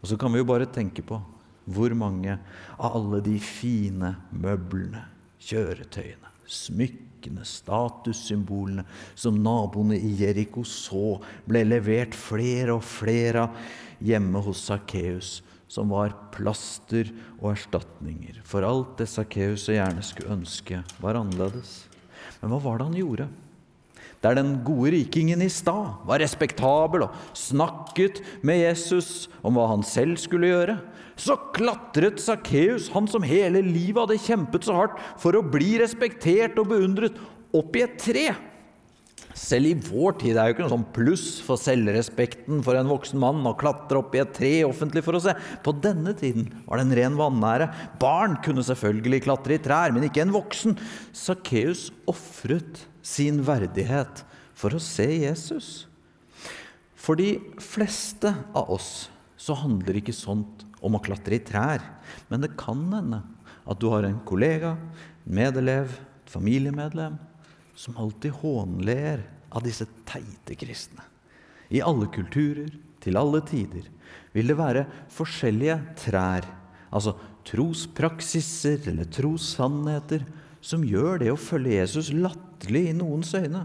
Og 0.00 0.08
så 0.08 0.16
kan 0.20 0.32
vi 0.32 0.40
jo 0.40 0.48
bare 0.48 0.68
tenke 0.70 1.04
på 1.04 1.18
hvor 1.66 1.94
mange 1.98 2.38
av 2.78 2.96
alle 2.96 3.20
de 3.26 3.36
fine 3.42 4.14
møblene, 4.30 5.02
kjøretøyene, 5.46 6.30
smykkene, 6.46 7.44
statussymbolene 7.46 8.86
som 9.18 9.40
naboene 9.42 9.98
i 9.98 10.12
Jeriko 10.20 10.64
så 10.66 11.18
ble 11.48 11.64
levert 11.66 12.14
flere 12.16 12.78
og 12.78 12.86
flere 12.86 13.48
av 13.48 13.58
hjemme 14.06 14.42
hos 14.44 14.66
Sakkeus, 14.68 15.40
som 15.66 15.90
var 15.90 16.14
plaster 16.34 17.08
og 17.40 17.50
erstatninger 17.56 18.38
for 18.46 18.66
alt 18.66 19.00
det 19.00 19.08
Sakkeus 19.10 19.66
så 19.66 19.74
gjerne 19.74 20.04
skulle 20.06 20.36
ønske 20.36 20.82
var 21.02 21.18
annerledes. 21.18 21.80
Men 22.38 22.52
hva 22.52 22.60
var 22.62 22.78
det 22.78 22.86
han 22.90 23.00
gjorde? 23.00 23.26
Der 24.22 24.36
den 24.38 24.52
gode 24.64 24.92
rikingen 24.94 25.42
i 25.44 25.50
stad 25.52 26.06
var 26.06 26.22
respektabel 26.22 27.06
og 27.06 27.18
snakket 27.36 28.22
med 28.46 28.62
Jesus 28.62 29.26
om 29.42 29.58
hva 29.58 29.68
han 29.74 29.84
selv 29.86 30.20
skulle 30.22 30.50
gjøre, 30.50 30.78
så 31.16 31.38
klatret 31.56 32.20
Sakkeus, 32.20 32.90
han 32.92 33.08
som 33.08 33.24
hele 33.24 33.62
livet 33.64 34.02
hadde 34.02 34.20
kjempet 34.20 34.66
så 34.68 34.76
hardt 34.76 35.00
for 35.22 35.36
å 35.38 35.44
bli 35.44 35.78
respektert 35.80 36.58
og 36.60 36.70
beundret, 36.74 37.16
opp 37.56 37.78
i 37.78 37.86
et 37.86 37.96
tre 38.02 38.28
selv 39.36 39.68
i 39.68 39.74
vår 39.76 40.16
tid 40.20 40.32
er 40.32 40.38
det 40.38 40.48
jo 40.48 40.54
ikke 40.54 40.64
noe 40.64 40.72
sånn 40.72 40.86
pluss 40.96 41.24
for 41.44 41.60
selvrespekten 41.60 42.62
for 42.64 42.78
en 42.78 42.88
voksen 42.88 43.20
mann 43.20 43.44
å 43.48 43.56
klatre 43.58 44.00
opp 44.00 44.14
i 44.16 44.22
et 44.22 44.32
tre 44.36 44.52
offentlig 44.64 45.02
for 45.04 45.18
å 45.18 45.20
se. 45.22 45.34
På 45.64 45.74
denne 45.76 46.14
tiden 46.16 46.48
var 46.64 46.80
det 46.80 46.86
en 46.86 46.96
ren 46.98 47.18
vanære. 47.18 47.68
Barn 48.00 48.38
kunne 48.44 48.64
selvfølgelig 48.66 49.24
klatre 49.26 49.58
i 49.58 49.62
trær, 49.62 49.92
men 49.92 50.08
ikke 50.08 50.24
en 50.24 50.34
voksen. 50.34 50.76
Sakkeus 51.16 51.90
ofret 52.08 52.86
sin 53.04 53.42
verdighet 53.46 54.24
for 54.56 54.76
å 54.76 54.82
se 54.82 55.06
Jesus. 55.26 55.84
For 56.96 57.20
de 57.20 57.36
fleste 57.62 58.32
av 58.56 58.72
oss 58.72 59.10
så 59.36 59.54
handler 59.60 60.00
ikke 60.00 60.16
sånt 60.16 60.64
om 60.86 60.96
å 60.96 61.02
klatre 61.02 61.38
i 61.38 61.44
trær. 61.44 61.82
Men 62.30 62.44
det 62.44 62.54
kan 62.58 62.84
hende 62.94 63.22
at 63.66 63.80
du 63.82 63.88
har 63.90 64.06
en 64.06 64.20
kollega, 64.28 64.76
en 65.26 65.38
medelev, 65.38 65.90
et 66.22 66.30
familiemedlem 66.30 67.18
som 67.76 67.98
alltid 68.00 68.38
hånler 68.40 69.24
av 69.50 69.64
disse 69.66 69.86
teite 70.08 70.56
kristne. 70.58 71.02
I 71.70 71.82
alle 71.82 72.08
kulturer, 72.14 72.70
til 73.02 73.18
alle 73.18 73.42
tider, 73.46 73.84
vil 74.34 74.50
det 74.50 74.56
være 74.58 74.86
forskjellige 75.14 75.76
trær, 76.00 76.46
altså 76.90 77.14
trospraksiser 77.46 78.88
eller 78.90 79.06
trossannheter, 79.14 80.24
som 80.64 80.82
gjør 80.82 81.20
det 81.22 81.30
å 81.30 81.38
følge 81.38 81.78
Jesus 81.78 82.10
latterlig 82.14 82.88
i 82.90 82.96
noens 82.96 83.30
øyne. 83.38 83.62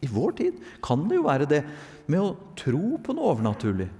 I 0.00 0.08
vår 0.08 0.36
tid 0.38 0.60
kan 0.84 1.02
det 1.08 1.18
jo 1.18 1.26
være 1.26 1.48
det 1.50 1.60
med 2.08 2.22
å 2.22 2.36
tro 2.56 2.96
på 3.04 3.16
noe 3.16 3.34
overnaturlig 3.34 3.90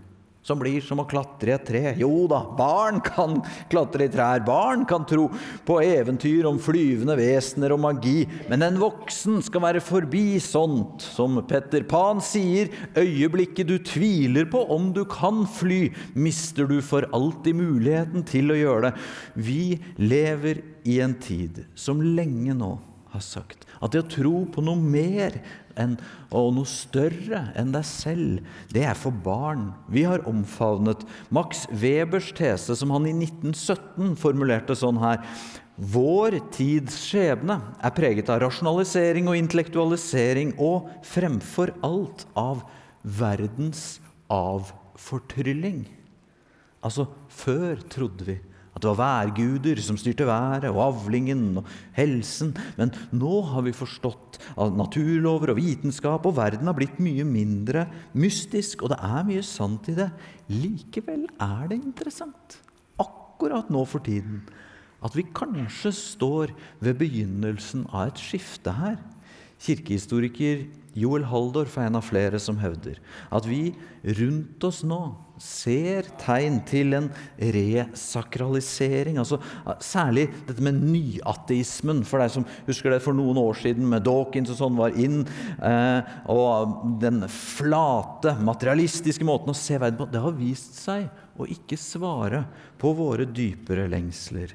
som 0.42 0.60
blir 0.60 0.80
som 0.84 1.02
å 1.02 1.06
klatre 1.08 1.52
i 1.52 1.54
et 1.54 1.66
tre. 1.68 1.82
Jo 2.00 2.24
da, 2.30 2.40
barn 2.56 3.00
kan 3.04 3.38
klatre 3.72 4.06
i 4.06 4.12
trær, 4.12 4.42
barn 4.46 4.86
kan 4.88 5.04
tro 5.08 5.28
på 5.68 5.80
eventyr 5.84 6.48
om 6.48 6.60
flyvende 6.62 7.16
vesener 7.20 7.74
og 7.76 7.82
magi, 7.84 8.24
men 8.48 8.64
en 8.66 8.80
voksen 8.80 9.40
skal 9.44 9.64
være 9.66 9.84
forbi 9.84 10.40
sånt. 10.42 11.04
Som 11.10 11.38
Petter 11.48 11.84
Pan 11.88 12.22
sier, 12.24 12.72
øyeblikket 12.98 13.68
du 13.68 13.76
tviler 13.84 14.48
på 14.50 14.64
om 14.72 14.90
du 14.96 15.04
kan 15.08 15.44
fly, 15.48 15.88
mister 16.14 16.68
du 16.70 16.78
for 16.84 17.08
alltid 17.16 17.60
muligheten 17.60 18.24
til 18.28 18.52
å 18.52 18.60
gjøre 18.60 18.90
det. 18.90 19.08
Vi 19.36 19.64
lever 20.00 20.64
i 20.88 21.00
en 21.04 21.16
tid 21.20 21.64
som 21.78 22.00
lenge 22.00 22.56
nå 22.56 22.76
har 23.12 23.22
sagt 23.24 23.66
at 23.80 23.92
det 23.92 24.02
å 24.04 24.10
tro 24.10 24.34
på 24.52 24.62
noe 24.64 24.78
mer 24.78 25.38
enn, 25.80 25.96
og 26.34 26.52
noe 26.56 26.68
større 26.68 27.46
enn 27.58 27.72
deg 27.74 27.86
selv, 27.86 28.44
det 28.74 28.84
er 28.86 28.98
for 28.98 29.14
barn. 29.24 29.70
Vi 29.90 30.04
har 30.06 30.26
omfavnet 30.28 31.06
Max 31.32 31.64
Webers 31.70 32.30
tese, 32.36 32.76
som 32.76 32.92
han 32.94 33.08
i 33.08 33.14
1917 33.16 34.14
formulerte 34.20 34.76
sånn 34.78 35.00
her. 35.02 35.24
Vår 35.80 36.36
tids 36.52 36.98
skjebne 37.06 37.56
er 37.80 37.94
preget 37.96 38.28
av 38.32 38.42
rasjonalisering 38.44 39.30
og 39.30 39.38
intellektualisering 39.38 40.52
og 40.60 40.90
fremfor 41.08 41.72
alt 41.86 42.26
av 42.38 42.66
verdens 43.00 43.98
avfortrylling. 44.30 45.86
Altså, 46.84 47.08
før 47.32 47.80
trodde 47.92 48.28
vi 48.28 48.36
at 48.70 48.82
det 48.84 48.90
var 48.92 49.00
værguder 49.00 49.80
som 49.82 49.98
styrte 49.98 50.26
været 50.28 50.68
og 50.70 50.78
avlingen 50.84 51.58
og 51.58 51.68
helsen. 51.96 52.52
Men 52.78 52.92
nå 53.10 53.40
har 53.50 53.64
vi 53.66 53.74
forstått 53.74 54.38
at 54.54 54.76
naturlover 54.78 55.52
og 55.52 55.58
vitenskap 55.58 56.26
og 56.28 56.36
verden 56.38 56.70
har 56.70 56.78
blitt 56.78 57.00
mye 57.02 57.26
mindre 57.26 57.88
mystisk, 58.14 58.84
og 58.84 58.94
det 58.94 59.00
er 59.02 59.26
mye 59.26 59.44
sant 59.46 59.90
i 59.90 59.96
det. 59.98 60.10
Likevel 60.52 61.26
er 61.42 61.70
det 61.70 61.80
interessant, 61.80 62.60
akkurat 63.02 63.70
nå 63.72 63.84
for 63.88 64.06
tiden, 64.06 64.44
at 65.02 65.16
vi 65.16 65.24
kanskje 65.34 65.92
står 65.96 66.54
ved 66.84 66.98
begynnelsen 67.00 67.86
av 67.90 68.10
et 68.10 68.20
skifte 68.22 68.74
her. 68.76 69.00
Kirkehistoriker 69.60 70.68
Joel 71.00 71.26
Haldorf 71.30 71.78
er 71.78 71.88
en 71.88 71.98
av 72.00 72.06
flere 72.06 72.40
som 72.42 72.60
hevder 72.60 73.00
at 73.32 73.48
vi 73.48 73.70
rundt 74.20 74.64
oss 74.68 74.82
nå 74.86 75.00
ser 75.40 76.08
tegn 76.20 76.58
til 76.68 76.94
en 76.98 77.08
resakralisering. 77.40 79.16
altså 79.18 79.40
Særlig 79.80 80.26
dette 80.48 80.62
med 80.64 80.78
nyateismen, 80.84 82.02
for 82.04 82.20
deg 82.20 82.34
som 82.34 82.46
husker 82.68 82.92
det 82.92 83.00
for 83.04 83.16
noen 83.16 83.40
år 83.40 83.56
siden 83.62 83.88
med 83.88 84.04
Dawkins 84.04 84.52
og 84.52 84.60
sånn 84.60 84.78
var 84.78 84.96
inn. 85.00 85.22
Eh, 85.64 86.14
og 86.30 86.96
den 87.02 87.24
flate, 87.32 88.36
materialistiske 88.44 89.26
måten 89.26 89.54
å 89.54 89.56
se 89.56 89.80
verden 89.80 90.00
på, 90.00 90.10
det 90.12 90.24
har 90.24 90.36
vist 90.36 90.76
seg 90.82 91.08
å 91.40 91.48
ikke 91.48 91.80
svare 91.80 92.44
på 92.80 92.92
våre 92.96 93.24
dypere 93.28 93.88
lengsler. 93.90 94.52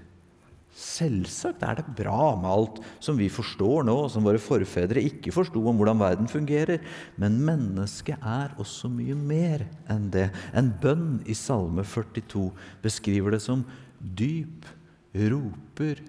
Selvsagt 0.75 1.61
er 1.63 1.77
det 1.79 1.93
bra 1.95 2.33
med 2.35 2.49
alt 2.51 2.79
som 3.03 3.15
vi 3.15 3.29
forstår 3.31 3.85
nå, 3.87 3.95
som 4.11 4.25
våre 4.27 4.41
forfedre 4.43 4.99
ikke 5.07 5.31
forsto 5.31 5.61
om 5.71 5.79
hvordan 5.79 6.01
verden 6.01 6.27
fungerer. 6.27 6.83
Men 7.15 7.37
mennesket 7.47 8.19
er 8.19 8.51
også 8.59 8.91
mye 8.91 9.15
mer 9.15 9.63
enn 9.91 10.09
det. 10.11 10.27
En 10.51 10.73
bønn 10.83 11.21
i 11.31 11.37
Salme 11.37 11.87
42 11.87 12.49
beskriver 12.83 13.37
det 13.37 13.41
som 13.45 13.63
dyp 14.03 14.67
roper 15.15 16.03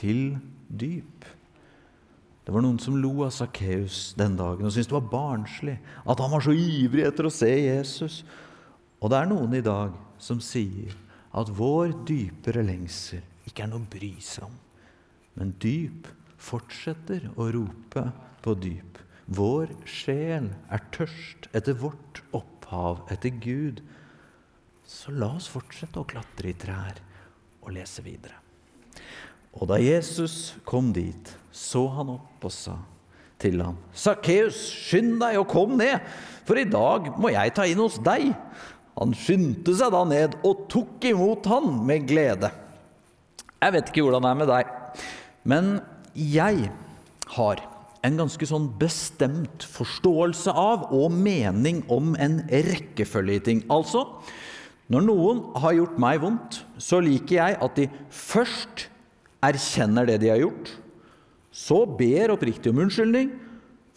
til 0.00 0.38
dyp. 0.72 1.28
Det 2.46 2.54
var 2.54 2.64
noen 2.64 2.80
som 2.80 2.96
lo 2.96 3.12
av 3.26 3.36
Sakkeus 3.36 4.14
den 4.16 4.36
dagen 4.38 4.64
og 4.64 4.72
syntes 4.72 4.88
det 4.88 4.96
var 4.96 5.12
barnslig 5.12 5.76
at 6.06 6.20
han 6.22 6.32
var 6.32 6.44
så 6.46 6.56
ivrig 6.56 7.04
etter 7.04 7.28
å 7.28 7.36
se 7.36 7.52
Jesus. 7.52 8.22
Og 8.96 9.12
det 9.12 9.20
er 9.20 9.28
noen 9.28 9.60
i 9.60 9.64
dag 9.66 9.92
som 10.16 10.40
sier 10.40 10.94
at 11.36 11.50
vår 11.52 11.92
dypere 12.08 12.64
lengsel 12.64 13.20
ikke 13.46 13.64
er 13.64 13.70
noe 13.70 13.84
å 13.84 13.90
bry 13.90 14.12
seg 14.22 14.46
om. 14.48 14.56
Men 15.36 15.54
dyp 15.62 16.08
fortsetter 16.40 17.28
å 17.36 17.48
rope 17.54 18.04
på 18.44 18.54
dyp. 18.60 19.00
Vår 19.26 19.72
sjel 19.88 20.52
er 20.70 20.82
tørst 20.94 21.48
etter 21.56 21.76
vårt 21.78 22.22
opphav, 22.36 23.02
etter 23.10 23.34
Gud. 23.42 23.82
Så 24.86 25.14
la 25.14 25.32
oss 25.34 25.48
fortsette 25.50 25.98
å 25.98 26.06
klatre 26.06 26.52
i 26.52 26.58
trær 26.58 27.00
og 27.64 27.72
lese 27.74 28.04
videre. 28.06 28.38
Og 29.56 29.66
da 29.70 29.80
Jesus 29.80 30.54
kom 30.68 30.92
dit, 30.94 31.32
så 31.50 31.86
han 31.96 32.12
opp 32.12 32.44
og 32.44 32.52
sa 32.52 32.76
til 33.40 33.60
ham, 33.60 33.76
Sakkeus, 33.96 34.56
skynd 34.88 35.18
deg 35.20 35.40
og 35.40 35.48
kom 35.50 35.74
ned, 35.80 36.04
for 36.46 36.60
i 36.60 36.68
dag 36.68 37.10
må 37.20 37.32
jeg 37.34 37.54
ta 37.56 37.66
inn 37.68 37.80
hos 37.82 37.98
deg. 38.04 38.30
Han 38.96 39.12
skyndte 39.16 39.74
seg 39.76 39.92
da 39.92 40.04
ned 40.08 40.38
og 40.46 40.68
tok 40.72 41.04
imot 41.08 41.48
han 41.50 41.82
med 41.88 42.06
glede. 42.08 42.52
Jeg 43.62 43.74
vet 43.74 43.88
ikke 43.90 44.04
hvordan 44.04 44.26
det 44.26 44.32
er 44.32 44.40
med 44.42 44.50
deg, 44.52 44.74
men 45.48 45.70
jeg 46.16 46.68
har 47.36 47.62
en 48.06 48.18
ganske 48.20 48.46
sånn 48.46 48.68
bestemt 48.78 49.64
forståelse 49.66 50.52
av 50.52 50.90
og 50.94 51.14
mening 51.14 51.80
om 51.92 52.14
en 52.22 52.40
rekkefølge 52.50 53.38
i 53.38 53.44
ting. 53.48 53.62
Altså, 53.72 54.04
når 54.92 55.06
noen 55.08 55.40
har 55.58 55.74
gjort 55.74 55.96
meg 56.02 56.20
vondt, 56.22 56.60
så 56.78 57.00
liker 57.02 57.40
jeg 57.40 57.58
at 57.64 57.80
de 57.80 57.88
først 58.12 58.86
erkjenner 59.46 60.06
det 60.06 60.20
de 60.22 60.30
har 60.30 60.44
gjort, 60.44 60.70
så 61.50 61.82
ber 61.88 62.34
oppriktig 62.34 62.70
om 62.70 62.84
unnskyldning, 62.84 63.32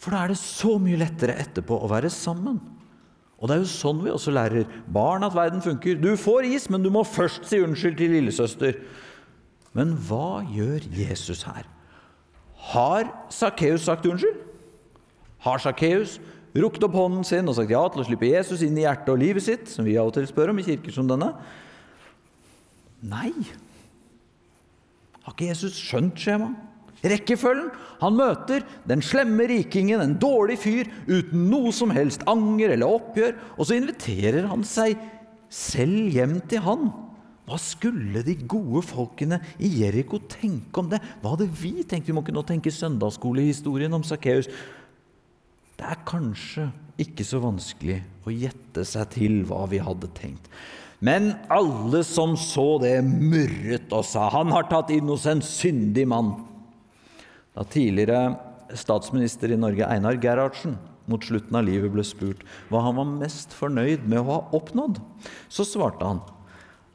for 0.00 0.16
da 0.16 0.24
er 0.24 0.32
det 0.32 0.40
så 0.40 0.78
mye 0.80 0.98
lettere 0.98 1.36
etterpå 1.42 1.76
å 1.76 1.90
være 1.90 2.10
sammen. 2.12 2.56
Og 3.40 3.48
det 3.48 3.56
er 3.56 3.62
jo 3.62 3.72
sånn 3.72 4.00
vi 4.04 4.12
også 4.12 4.32
lærer 4.32 4.68
barn 4.92 5.24
at 5.24 5.36
verden 5.36 5.62
funker. 5.64 6.00
Du 6.00 6.12
får 6.20 6.48
is, 6.48 6.66
men 6.72 6.82
du 6.84 6.90
må 6.92 7.04
først 7.08 7.46
si 7.48 7.60
unnskyld 7.60 7.96
til 8.00 8.12
lillesøster. 8.16 8.80
Men 9.76 9.94
hva 10.08 10.42
gjør 10.50 10.86
Jesus 10.96 11.44
her? 11.46 11.66
Har 12.70 13.08
Sakkeus 13.32 13.86
sagt 13.86 14.08
unnskyld? 14.08 14.36
Har 15.40 15.62
Sakkeus 15.62 16.18
rukket 16.56 16.84
opp 16.88 16.96
hånden 16.98 17.24
sin 17.24 17.48
og 17.48 17.56
sagt 17.56 17.72
ja 17.72 17.82
til 17.88 18.02
å 18.02 18.06
slippe 18.08 18.28
Jesus 18.28 18.64
inn 18.66 18.76
i 18.78 18.84
hjertet 18.84 19.12
og 19.12 19.20
livet 19.22 19.46
sitt, 19.46 19.70
som 19.70 19.86
vi 19.86 19.96
av 20.00 20.10
og 20.10 20.16
til 20.16 20.26
spør 20.28 20.52
om 20.52 20.60
i 20.60 20.66
kirker 20.66 20.94
som 20.94 21.08
denne? 21.08 21.30
Nei. 23.00 23.30
Har 25.24 25.36
ikke 25.36 25.52
Jesus 25.52 25.78
skjønt 25.78 26.18
skjemaet? 26.20 26.66
Rekkefølgen. 27.00 27.70
Han 28.02 28.16
møter 28.18 28.64
den 28.88 29.00
slemme 29.04 29.46
rikingen, 29.48 30.02
en 30.02 30.18
dårlig 30.20 30.58
fyr, 30.60 30.90
uten 31.08 31.46
noe 31.48 31.72
som 31.72 31.92
helst 31.96 32.26
anger 32.28 32.74
eller 32.74 32.92
oppgjør, 32.98 33.38
og 33.56 33.68
så 33.68 33.78
inviterer 33.78 34.50
han 34.50 34.66
seg 34.68 35.00
selv 35.48 36.12
hjem 36.12 36.36
til 36.50 36.60
han. 36.66 36.90
Hva 37.50 37.58
skulle 37.58 38.20
de 38.22 38.36
gode 38.46 38.84
folkene 38.86 39.40
i 39.58 39.66
Jeriko 39.80 40.20
tenke 40.30 40.78
om 40.78 40.90
det? 40.92 41.00
Hva 41.18 41.32
hadde 41.32 41.48
vi 41.50 41.80
tenkt? 41.82 42.06
Vi 42.06 42.14
må 42.14 42.22
ikke 42.22 42.34
nå 42.36 42.44
tenke 42.46 42.70
søndagsskolehistorien 42.70 43.96
om 43.96 44.04
Sakkeus. 44.06 44.46
Det 45.74 45.88
er 45.88 45.98
kanskje 46.06 46.68
ikke 47.02 47.26
så 47.26 47.40
vanskelig 47.42 47.98
å 48.22 48.30
gjette 48.30 48.84
seg 48.86 49.10
til 49.16 49.40
hva 49.48 49.64
vi 49.66 49.82
hadde 49.82 50.12
tenkt. 50.14 50.46
Men 51.02 51.32
alle 51.50 52.04
som 52.06 52.36
så 52.38 52.76
det, 52.78 53.00
murret 53.02 53.90
og 53.98 54.06
sa 54.06 54.28
han 54.30 54.54
har 54.54 54.70
tatt 54.70 54.94
inn 54.94 55.10
hos 55.10 55.26
en 55.26 55.42
syndig 55.42 56.06
mann. 56.06 56.36
Da 57.56 57.66
tidligere 57.66 58.36
statsminister 58.78 59.50
i 59.50 59.58
Norge 59.58 59.90
Einar 59.90 60.22
Gerhardsen 60.22 60.78
mot 61.10 61.24
slutten 61.26 61.56
av 61.58 61.66
livet 61.66 61.90
ble 61.90 62.04
spurt 62.06 62.44
hva 62.70 62.84
han 62.86 63.00
var 63.00 63.16
mest 63.24 63.56
fornøyd 63.58 64.04
med 64.06 64.20
å 64.22 64.28
ha 64.28 64.42
oppnådd, 64.54 65.00
så 65.50 65.66
svarte 65.66 66.06
han 66.06 66.20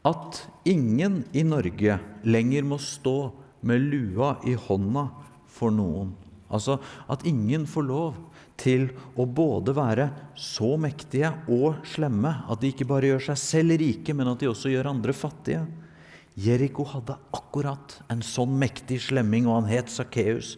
at 0.05 0.43
ingen 0.69 1.23
i 1.33 1.43
Norge 1.45 1.97
lenger 2.25 2.67
må 2.67 2.77
stå 2.81 3.31
med 3.65 3.87
lua 3.89 4.35
i 4.45 4.53
hånda 4.53 5.07
for 5.49 5.73
noen. 5.73 6.13
Altså 6.53 6.77
at 7.09 7.25
ingen 7.25 7.65
får 7.67 7.87
lov 7.87 8.19
til 8.61 8.87
å 9.17 9.25
både 9.27 9.73
være 9.75 10.09
så 10.39 10.75
mektige 10.79 11.31
og 11.51 11.81
slemme 11.89 12.31
at 12.47 12.61
de 12.61 12.71
ikke 12.71 12.87
bare 12.87 13.09
gjør 13.09 13.25
seg 13.31 13.41
selv 13.41 13.79
rike, 13.81 14.13
men 14.15 14.29
at 14.31 14.39
de 14.43 14.51
også 14.51 14.71
gjør 14.71 14.91
andre 14.93 15.15
fattige. 15.15 15.65
Jeriko 16.35 16.83
hadde 16.87 17.15
akkurat 17.35 17.97
en 18.11 18.21
sånn 18.25 18.57
mektig 18.59 18.99
slemming, 19.07 19.47
og 19.47 19.61
han 19.61 19.71
het 19.71 19.91
Sakkeus. 19.91 20.55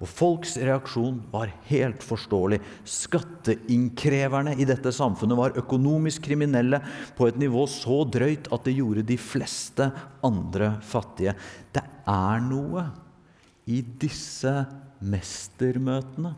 Og 0.00 0.08
folks 0.08 0.54
reaksjon 0.56 1.18
var 1.32 1.50
helt 1.68 2.04
forståelig. 2.04 2.60
Skatteinnkreverne 2.88 4.54
i 4.56 4.64
dette 4.68 4.92
samfunnet 4.96 5.36
var 5.36 5.58
økonomisk 5.60 6.24
kriminelle 6.24 6.80
på 7.18 7.28
et 7.28 7.40
nivå 7.40 7.66
så 7.68 8.00
drøyt 8.08 8.48
at 8.48 8.64
det 8.64 8.78
gjorde 8.78 9.04
de 9.10 9.18
fleste 9.20 9.90
andre 10.24 10.72
fattige. 10.88 11.36
Det 11.76 11.84
er 12.08 12.40
noe 12.46 12.86
i 13.68 13.82
disse 14.00 14.54
mestermøtene, 15.04 16.32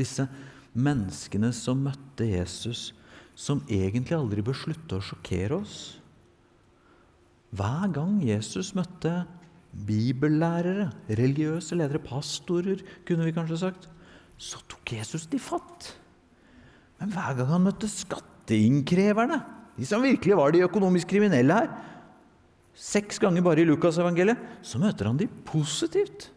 disse 0.00 0.24
menneskene 0.72 1.52
som 1.54 1.84
møtte 1.84 2.26
Jesus, 2.32 2.88
som 3.36 3.60
egentlig 3.68 4.16
aldri 4.16 4.42
bør 4.46 4.56
slutte 4.56 4.96
å 4.96 5.04
sjokkere 5.04 5.60
oss. 5.60 5.78
Hver 7.54 7.90
gang 7.94 8.16
Jesus 8.24 8.72
møtte 8.74 9.26
bibellærere, 9.86 10.90
religiøse 11.10 11.76
ledere, 11.78 12.02
pastorer, 12.02 12.82
kunne 13.06 13.26
vi 13.26 13.34
kanskje 13.34 13.60
sagt, 13.64 13.88
så 14.38 14.60
tok 14.70 14.94
Jesus 14.96 15.26
de 15.30 15.40
fatt. 15.42 15.90
Men 17.00 17.12
hver 17.14 17.34
gang 17.38 17.50
han 17.50 17.66
møtte 17.66 17.90
skatteinnkreverne, 17.90 19.40
de 19.74 19.88
som 19.88 20.04
virkelig 20.04 20.38
var 20.38 20.54
de 20.54 20.62
økonomisk 20.64 21.10
kriminelle 21.10 21.56
her, 21.58 21.72
seks 22.74 23.20
ganger 23.22 23.42
bare 23.44 23.62
i 23.62 23.68
Lukasevangeliet, 23.68 24.40
så 24.62 24.80
møter 24.82 25.10
han 25.10 25.18
de 25.18 25.28
positivt. 25.46 26.30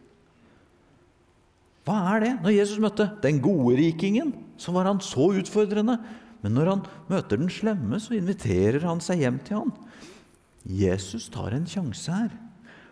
Hva 1.87 2.01
er 2.15 2.25
det? 2.25 2.33
Når 2.43 2.55
Jesus 2.57 2.81
møtte 2.83 3.07
den 3.23 3.39
gode 3.41 3.77
rikingen, 3.79 4.33
så 4.59 4.73
var 4.75 4.89
han 4.89 4.99
så 5.03 5.29
utfordrende. 5.39 5.95
Men 6.43 6.53
når 6.57 6.71
han 6.73 6.83
møter 7.09 7.39
den 7.39 7.49
slemme, 7.53 7.99
så 8.01 8.17
inviterer 8.17 8.83
han 8.85 8.99
seg 9.01 9.23
hjem 9.23 9.39
til 9.45 9.61
han. 9.61 9.71
Jesus 10.67 11.29
tar 11.31 11.55
en 11.55 11.69
sjanse 11.69 12.11
her. 12.11 12.33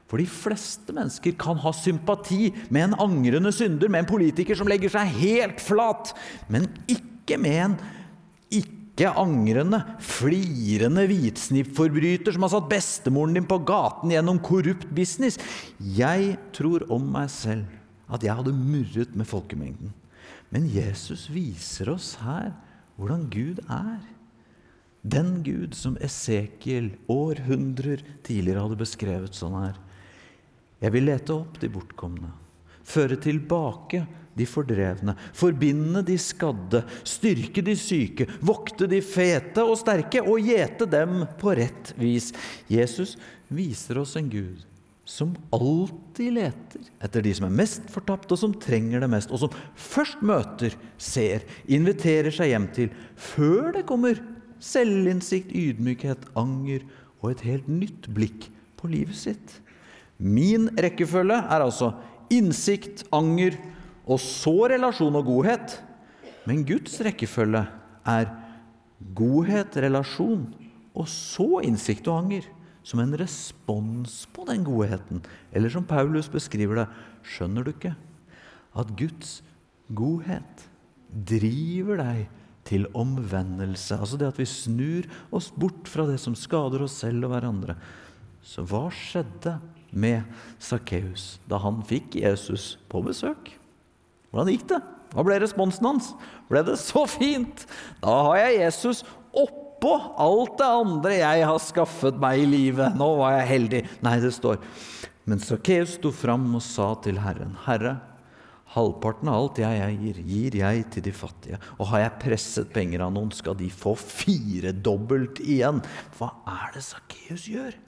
For 0.05 0.21
de 0.21 0.27
fleste 0.29 0.93
mennesker 0.93 1.33
kan 1.41 1.57
ha 1.63 1.73
sympati 1.73 2.51
med 2.69 2.89
en 2.89 2.97
angrende 3.07 3.51
synder, 3.55 3.89
med 3.89 4.03
en 4.03 4.09
politiker 4.09 4.57
som 4.57 4.69
legger 4.69 4.91
seg 4.93 5.13
helt 5.17 5.61
flat, 5.63 6.13
men 6.51 6.67
ikke 6.91 7.39
med 7.41 7.61
en 7.63 7.77
ikke-angrende, 8.53 9.81
flirende 9.99 11.07
hvitsnippforbryter 11.09 12.35
som 12.35 12.45
har 12.45 12.53
satt 12.53 12.69
bestemoren 12.71 13.33
din 13.35 13.49
på 13.49 13.57
gaten 13.67 14.13
gjennom 14.13 14.39
korrupt 14.45 14.87
business. 14.95 15.39
Jeg 15.79 16.37
tror 16.55 16.85
om 16.93 17.09
meg 17.17 17.31
selv 17.33 17.65
at 18.05 18.23
jeg 18.23 18.37
hadde 18.37 18.53
murret 18.53 19.15
med 19.17 19.27
folkemengden. 19.27 19.89
Men 20.53 20.69
Jesus 20.69 21.25
viser 21.33 21.89
oss 21.91 22.13
her 22.21 22.53
hvordan 22.95 23.25
Gud 23.33 23.59
er. 23.65 24.03
Den 25.05 25.41
Gud 25.45 25.75
som 25.77 25.97
Esekiel 26.01 26.93
århundrer 27.11 28.01
tidligere 28.25 28.63
hadde 28.63 28.79
beskrevet 28.79 29.35
sånn 29.37 29.57
her. 29.59 29.75
Jeg 30.85 30.93
vil 30.93 31.07
lete 31.09 31.33
opp 31.33 31.57
de 31.57 31.69
bortkomne, 31.73 32.29
føre 32.85 33.17
tilbake 33.17 34.03
de 34.37 34.45
fordrevne, 34.45 35.15
forbinde 35.33 36.03
de 36.05 36.17
skadde, 36.21 36.83
styrke 37.07 37.63
de 37.65 37.73
syke, 37.79 38.27
vokte 38.45 38.85
de 38.91 38.99
fete 39.01 39.63
og 39.65 39.79
sterke 39.79 40.21
og 40.21 40.43
gjete 40.45 40.85
dem 40.91 41.23
på 41.41 41.55
rett 41.57 41.95
vis. 41.97 42.29
Jesus 42.69 43.15
viser 43.49 44.03
oss 44.03 44.13
en 44.19 44.29
Gud 44.29 44.61
som 45.05 45.33
alltid 45.53 46.33
leter 46.33 46.85
etter 47.05 47.25
de 47.25 47.33
som 47.37 47.45
er 47.47 47.57
mest 47.63 47.89
fortapt, 47.93 48.29
og 48.33 48.41
som 48.41 48.53
trenger 48.61 49.01
det 49.01 49.09
mest, 49.09 49.33
og 49.33 49.41
som 49.41 49.57
først 49.77 50.21
møter, 50.25 50.73
ser, 51.01 51.45
inviterer 51.65 52.33
seg 52.33 52.53
hjem 52.53 52.69
til, 52.77 52.93
før 53.13 53.71
det 53.77 53.85
kommer 53.89 54.21
selvinnsikt, 54.61 55.53
ydmykhet, 55.53 56.29
anger 56.37 56.85
og 57.21 57.31
et 57.31 57.45
helt 57.45 57.69
nytt 57.69 58.09
blikk 58.17 58.49
på 58.81 58.89
livet 58.93 59.17
sitt. 59.17 59.59
Min 60.17 60.69
rekkefølge 60.79 61.37
er 61.37 61.63
altså 61.63 61.91
innsikt, 62.31 63.03
anger 63.13 63.57
og 64.05 64.21
så 64.21 64.69
relasjon 64.71 65.17
og 65.19 65.27
godhet. 65.27 65.79
Men 66.45 66.63
Guds 66.67 66.97
rekkefølge 67.03 67.65
er 68.05 68.29
godhet, 69.17 69.77
relasjon 69.81 70.45
og 70.95 71.09
så 71.11 71.61
innsikt 71.65 72.07
og 72.07 72.23
anger. 72.23 72.47
Som 72.85 73.01
en 73.01 73.15
respons 73.17 74.27
på 74.29 74.45
den 74.45 74.61
godheten. 74.63 75.23
Eller 75.49 75.73
som 75.73 75.87
Paulus 75.89 76.29
beskriver 76.29 76.83
det, 76.83 76.89
skjønner 77.25 77.65
du 77.65 77.71
ikke 77.73 77.95
at 78.75 78.91
Guds 78.99 79.39
godhet 79.95 80.65
driver 81.09 82.01
deg 82.01 82.25
til 82.65 82.87
omvendelse. 82.97 83.97
Altså 83.97 84.19
det 84.19 84.29
at 84.29 84.41
vi 84.41 84.47
snur 84.49 85.07
oss 85.33 85.51
bort 85.55 85.89
fra 85.89 86.07
det 86.09 86.17
som 86.21 86.35
skader 86.37 86.83
oss 86.85 86.97
selv 87.01 87.27
og 87.27 87.33
hverandre. 87.35 87.77
Så 88.45 88.65
hva 88.67 88.87
skjedde 88.93 89.55
med 89.95 90.25
Sakkeus 90.61 91.37
da 91.49 91.59
han 91.63 91.81
fikk 91.87 92.17
Jesus 92.19 92.75
på 92.91 93.01
besøk? 93.05 93.53
Hvordan 94.29 94.51
gikk 94.51 94.67
det? 94.73 94.81
Hva 95.15 95.23
ble 95.23 95.37
responsen 95.39 95.87
hans? 95.87 96.09
Ble 96.49 96.61
det 96.67 96.75
så 96.81 97.05
fint? 97.07 97.63
Da 98.01 98.15
har 98.27 98.41
jeg 98.43 98.65
Jesus 98.65 99.05
oppå 99.31 99.93
alt 100.19 100.57
det 100.59 100.71
andre 100.81 101.19
jeg 101.21 101.45
har 101.47 101.61
skaffet 101.63 102.19
meg 102.19 102.43
i 102.43 102.49
livet. 102.49 102.97
Nå 102.99 103.13
var 103.21 103.37
jeg 103.37 103.51
heldig. 103.53 103.85
Nei, 104.03 104.17
det 104.23 104.33
står 104.35 104.59
Men 105.25 105.39
Sakkeus 105.41 105.95
sto 105.95 106.11
fram 106.13 106.51
og 106.53 106.61
sa 106.61 106.91
til 107.01 107.17
Herren, 107.23 107.55
Herre, 107.65 107.95
halvparten 108.75 109.31
av 109.31 109.39
alt 109.39 109.61
jeg 109.63 109.81
eier, 109.87 110.19
gir 110.27 110.57
jeg 110.59 110.83
til 110.93 111.05
de 111.07 111.13
fattige. 111.15 111.59
Og 111.79 111.89
har 111.93 112.03
jeg 112.03 112.19
presset 112.25 112.69
penger 112.75 113.05
av 113.07 113.15
noen, 113.15 113.31
skal 113.33 113.57
de 113.57 113.71
få 113.71 113.95
firedobbelt 113.97 115.39
igjen. 115.41 115.81
Hva 116.19 116.33
er 116.57 116.75
det 116.75 116.83
Sakkeus 116.85 117.47
gjør? 117.49 117.79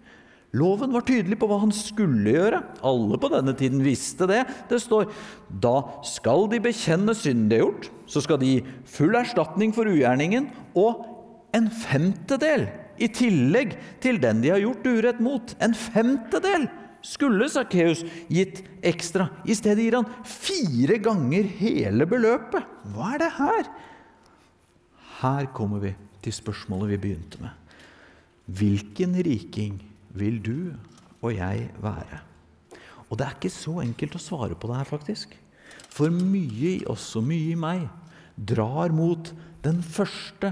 Loven 0.56 0.94
var 0.96 1.04
tydelig 1.04 1.36
på 1.42 1.50
hva 1.50 1.60
han 1.60 1.74
skulle 1.76 2.32
gjøre. 2.32 2.62
Alle 2.88 3.20
på 3.20 3.30
denne 3.34 3.54
tiden 3.58 3.84
visste 3.84 4.30
det. 4.30 4.46
Det 4.70 4.80
står 4.80 5.10
da 5.64 5.76
skal 6.08 6.48
de 6.52 6.62
bekjenne 6.64 7.16
synden 7.18 7.50
de 7.52 7.60
har 7.60 7.66
gjort, 7.66 7.90
så 8.08 8.24
skal 8.24 8.40
de 8.42 8.54
gi 8.54 8.66
full 8.88 9.18
erstatning 9.20 9.76
for 9.76 9.90
ugjerningen 9.92 10.48
og 10.80 11.04
en 11.58 11.68
femtedel 11.72 12.68
i 12.98 13.10
tillegg 13.14 13.76
til 14.04 14.22
den 14.24 14.40
de 14.44 14.54
har 14.54 14.64
gjort 14.64 14.88
urett 14.88 15.20
mot. 15.24 15.52
En 15.64 15.76
femtedel 15.78 16.68
skulle 17.06 17.50
Sakkeus 17.52 18.04
gitt 18.32 18.64
ekstra. 18.86 19.30
I 19.48 19.56
stedet 19.58 19.84
gir 19.84 20.00
han 20.00 20.10
fire 20.28 20.98
ganger 21.04 21.48
hele 21.60 22.08
beløpet. 22.10 22.66
Hva 22.96 23.14
er 23.16 23.24
det 23.26 23.32
her? 23.38 23.70
Her 25.22 25.52
kommer 25.56 25.84
vi 25.84 25.94
til 26.24 26.36
spørsmålet 26.36 26.96
vi 26.96 27.04
begynte 27.08 27.42
med. 27.44 27.54
Hvilken 28.48 29.16
riking 29.28 29.80
vil 30.20 30.40
du 30.44 30.58
og 31.22 31.34
jeg 31.36 31.70
være? 31.82 32.22
Og 33.08 33.20
det 33.20 33.26
er 33.28 33.36
ikke 33.38 33.54
så 33.54 33.78
enkelt 33.84 34.18
å 34.18 34.22
svare 34.22 34.58
på 34.60 34.70
det 34.70 34.80
her, 34.82 34.90
faktisk. 34.90 35.36
For 35.94 36.12
mye 36.14 36.74
i 36.82 36.88
oss 36.90 37.10
og 37.18 37.28
mye 37.30 37.54
i 37.54 37.60
meg 37.60 37.88
drar 38.38 38.94
mot 38.94 39.32
den 39.66 39.80
første 39.82 40.52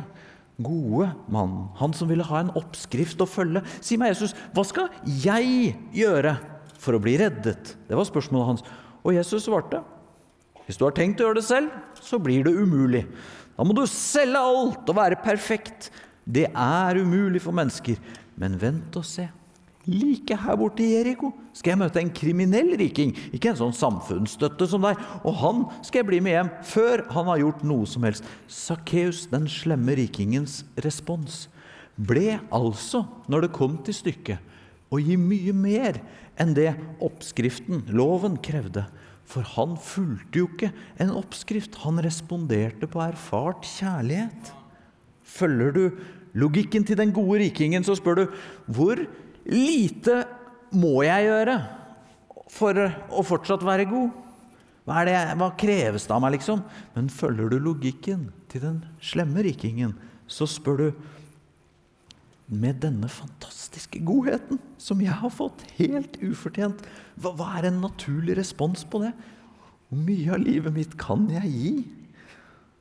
gode 0.55 1.09
mannen. 1.31 1.67
Han 1.81 1.93
som 1.95 2.09
ville 2.09 2.25
ha 2.25 2.41
en 2.41 2.53
oppskrift 2.55 3.21
å 3.21 3.27
følge. 3.29 3.63
Si 3.83 3.99
meg, 3.99 4.13
Jesus, 4.13 4.35
hva 4.55 4.63
skal 4.67 4.89
jeg 5.03 5.75
gjøre 5.95 6.37
for 6.79 6.95
å 6.95 7.01
bli 7.03 7.17
reddet? 7.19 7.75
Det 7.87 7.97
var 7.97 8.07
spørsmålet 8.07 8.51
hans. 8.53 8.65
Og 9.05 9.13
Jesus 9.17 9.45
svarte, 9.45 9.83
hvis 10.65 10.79
du 10.79 10.85
har 10.87 10.95
tenkt 10.97 11.21
å 11.21 11.27
gjøre 11.27 11.41
det 11.41 11.47
selv, 11.47 11.73
så 12.01 12.17
blir 12.21 12.47
det 12.47 12.55
umulig. 12.55 13.03
Da 13.55 13.63
må 13.67 13.75
du 13.75 13.83
selge 13.87 14.41
alt 14.41 14.89
og 14.89 14.97
være 14.97 15.19
perfekt. 15.23 15.91
Det 16.25 16.47
er 16.49 17.01
umulig 17.03 17.43
for 17.43 17.55
mennesker. 17.55 17.99
Men 18.39 18.57
vent 18.59 18.95
og 18.97 19.05
se. 19.07 19.27
Like 19.85 20.33
her 20.41 20.57
borte 20.57 20.81
i 20.81 20.95
Jeriko 20.95 21.29
skal 21.53 21.75
jeg 21.75 21.79
møte 21.83 22.01
en 22.01 22.11
kriminell 22.13 22.71
riking, 22.79 23.11
ikke 23.35 23.51
en 23.51 23.59
sånn 23.59 23.75
samfunnsstøtte 23.77 24.65
som 24.69 24.85
deg. 24.85 24.97
Og 25.21 25.37
han 25.43 25.61
skal 25.85 26.01
jeg 26.01 26.09
bli 26.09 26.21
med 26.25 26.33
hjem 26.35 26.51
før 26.65 27.05
han 27.13 27.29
har 27.29 27.41
gjort 27.43 27.65
noe 27.69 27.89
som 27.89 28.07
helst. 28.07 28.25
Sakkeus, 28.49 29.27
den 29.29 29.45
slemme 29.51 29.97
rikingens 29.99 30.63
respons, 30.85 31.45
ble 31.95 32.39
altså, 32.53 33.05
når 33.31 33.45
det 33.45 33.55
kom 33.55 33.77
til 33.85 33.95
stykket, 33.95 34.53
å 34.93 34.99
gi 35.01 35.15
mye 35.19 35.53
mer 35.55 36.01
enn 36.41 36.53
det 36.57 36.73
oppskriften, 37.03 37.85
loven, 37.93 38.39
krevde. 38.43 38.85
For 39.25 39.45
han 39.55 39.73
fulgte 39.81 40.41
jo 40.41 40.49
ikke 40.51 40.71
en 41.01 41.13
oppskrift, 41.17 41.79
han 41.85 42.01
responderte 42.03 42.89
på 42.89 43.01
erfart 43.05 43.65
kjærlighet. 43.69 44.51
Følger 45.25 45.73
du 45.73 45.85
logikken 46.37 46.85
til 46.85 46.99
den 46.99 47.13
gode 47.15 47.39
rikingen, 47.41 47.85
så 47.85 47.95
spør 47.97 48.19
du 48.19 48.25
hvor 48.75 49.01
lite 49.49 50.23
må 50.75 50.99
jeg 51.05 51.27
gjøre 51.29 51.57
for 52.51 52.79
å 52.79 53.25
fortsatt 53.25 53.65
være 53.65 53.87
god? 53.89 54.21
Hva, 54.85 55.01
det, 55.07 55.17
hva 55.39 55.49
kreves 55.57 56.05
det 56.05 56.13
av 56.13 56.21
meg, 56.21 56.35
liksom? 56.37 56.61
Men 56.93 57.09
følger 57.09 57.49
du 57.49 57.57
logikken 57.57 58.27
til 58.51 58.61
den 58.67 58.81
slemme 59.01 59.41
rikingen, 59.45 59.95
så 60.29 60.45
spør 60.49 60.81
du 60.81 60.87
med 62.45 62.77
denne 62.83 63.09
fantastiske 63.09 64.03
godheten 64.05 64.59
som 64.77 65.01
jeg 65.01 65.15
har 65.17 65.33
fått, 65.33 65.63
helt 65.79 66.19
ufortjent, 66.21 66.83
hva, 67.17 67.33
hva 67.33 67.55
er 67.57 67.71
en 67.71 67.81
naturlig 67.81 68.37
respons 68.37 68.85
på 68.85 69.01
det? 69.01 69.15
Hvor 69.89 70.01
mye 70.05 70.35
av 70.35 70.43
livet 70.43 70.75
mitt 70.75 70.93
kan 71.01 71.25
jeg 71.33 71.49
gi? 71.49 71.73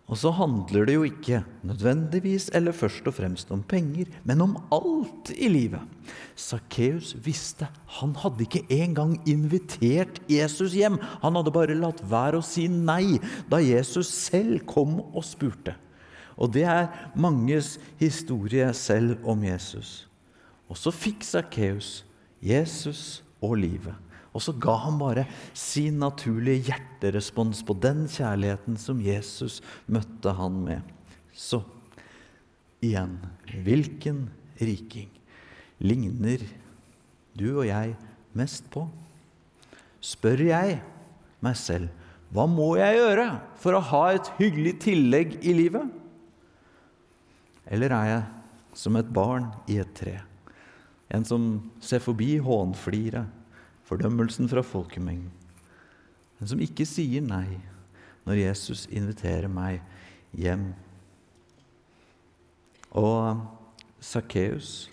Og 0.04 0.18
så 0.20 0.28
handler 0.36 0.84
det 0.84 0.94
jo 0.98 1.04
ikke 1.08 1.38
nødvendigvis 1.64 2.50
eller 2.52 2.76
først 2.76 3.06
og 3.08 3.14
fremst 3.16 3.52
om 3.54 3.62
penger, 3.64 4.10
men 4.28 4.42
om 4.44 4.58
alt 4.74 5.30
i 5.32 5.48
livet. 5.48 5.80
Sakkeus 6.36 7.14
visste 7.24 7.70
han 8.00 8.12
hadde 8.20 8.44
ikke 8.44 8.66
engang 8.68 9.16
invitert 9.28 10.20
Jesus 10.28 10.76
hjem. 10.76 10.98
Han 11.22 11.38
hadde 11.38 11.54
bare 11.54 11.78
latt 11.78 12.02
være 12.04 12.42
å 12.42 12.44
si 12.44 12.66
nei 12.68 13.16
da 13.48 13.62
Jesus 13.64 14.12
selv 14.12 14.66
kom 14.68 14.98
og 15.00 15.24
spurte. 15.24 15.78
Og 16.36 16.52
det 16.52 16.66
er 16.68 16.90
manges 17.16 17.78
historie 17.96 18.66
selv 18.76 19.16
om 19.24 19.40
Jesus. 19.46 20.04
Og 20.68 20.76
så 20.76 20.92
fikk 20.92 21.24
Sakkeus 21.24 22.02
Jesus 22.44 23.22
og 23.40 23.56
livet. 23.62 23.94
Og 24.34 24.42
så 24.42 24.54
ga 24.58 24.74
han 24.82 24.98
bare 24.98 25.28
sin 25.54 26.00
naturlige 26.02 26.72
hjerterespons 26.72 27.62
på 27.66 27.76
den 27.78 28.04
kjærligheten 28.10 28.76
som 28.80 29.02
Jesus 29.02 29.60
møtte 29.86 30.34
han 30.34 30.58
med. 30.66 30.94
Så 31.30 31.62
igjen 32.84 33.16
hvilken 33.64 34.26
riking 34.58 35.10
ligner 35.82 36.42
du 37.38 37.46
og 37.52 37.68
jeg 37.68 37.94
mest 38.34 38.66
på? 38.74 38.88
Spør 40.04 40.42
jeg 40.50 40.80
meg 41.44 41.58
selv 41.58 42.02
hva 42.34 42.48
må 42.50 42.72
jeg 42.80 42.98
gjøre 42.98 43.28
for 43.62 43.76
å 43.78 43.84
ha 43.92 44.02
et 44.10 44.28
hyggelig 44.40 44.74
tillegg 44.82 45.36
i 45.46 45.54
livet? 45.54 45.86
Eller 47.70 47.94
er 47.94 48.08
jeg 48.10 48.24
som 48.82 48.98
et 48.98 49.12
barn 49.14 49.46
i 49.70 49.78
et 49.78 49.92
tre? 49.94 50.16
En 51.14 51.22
som 51.22 51.46
ser 51.84 52.02
forbi 52.02 52.32
hånfliret 52.42 53.43
fordømmelsen 53.88 54.48
fra 54.50 54.64
folkemengden, 54.64 55.32
men 56.38 56.50
som 56.50 56.62
ikke 56.62 56.86
sier 56.88 57.24
nei 57.24 57.60
når 58.24 58.40
Jesus 58.40 58.86
inviterer 58.88 59.50
meg 59.52 59.82
hjem. 60.36 60.72
Og 62.96 63.44
Sakkeus, 64.04 64.88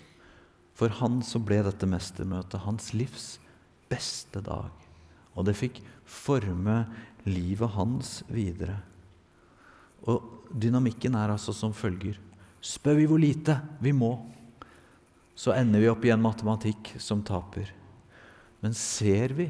for 0.76 0.92
han 1.00 1.20
så 1.24 1.40
ble 1.42 1.60
dette 1.64 1.88
mestermøtet 1.88 2.64
hans 2.64 2.92
livs 2.96 3.26
beste 3.92 4.42
dag. 4.44 4.70
Og 5.36 5.46
det 5.48 5.56
fikk 5.56 5.80
forme 6.08 6.82
livet 7.24 7.76
hans 7.76 8.20
videre. 8.32 8.80
Og 10.08 10.48
dynamikken 10.50 11.14
er 11.16 11.32
altså 11.32 11.54
som 11.56 11.74
følger. 11.76 12.18
Spør 12.62 12.98
vi 12.98 13.08
hvor 13.10 13.20
lite 13.22 13.56
vi 13.82 13.94
må, 13.96 14.14
så 15.34 15.54
ender 15.56 15.82
vi 15.82 15.90
opp 15.90 16.04
i 16.04 16.12
en 16.14 16.22
matematikk 16.22 16.94
som 17.00 17.22
taper. 17.26 17.70
Men 18.62 18.76
ser 18.78 19.34
vi 19.36 19.48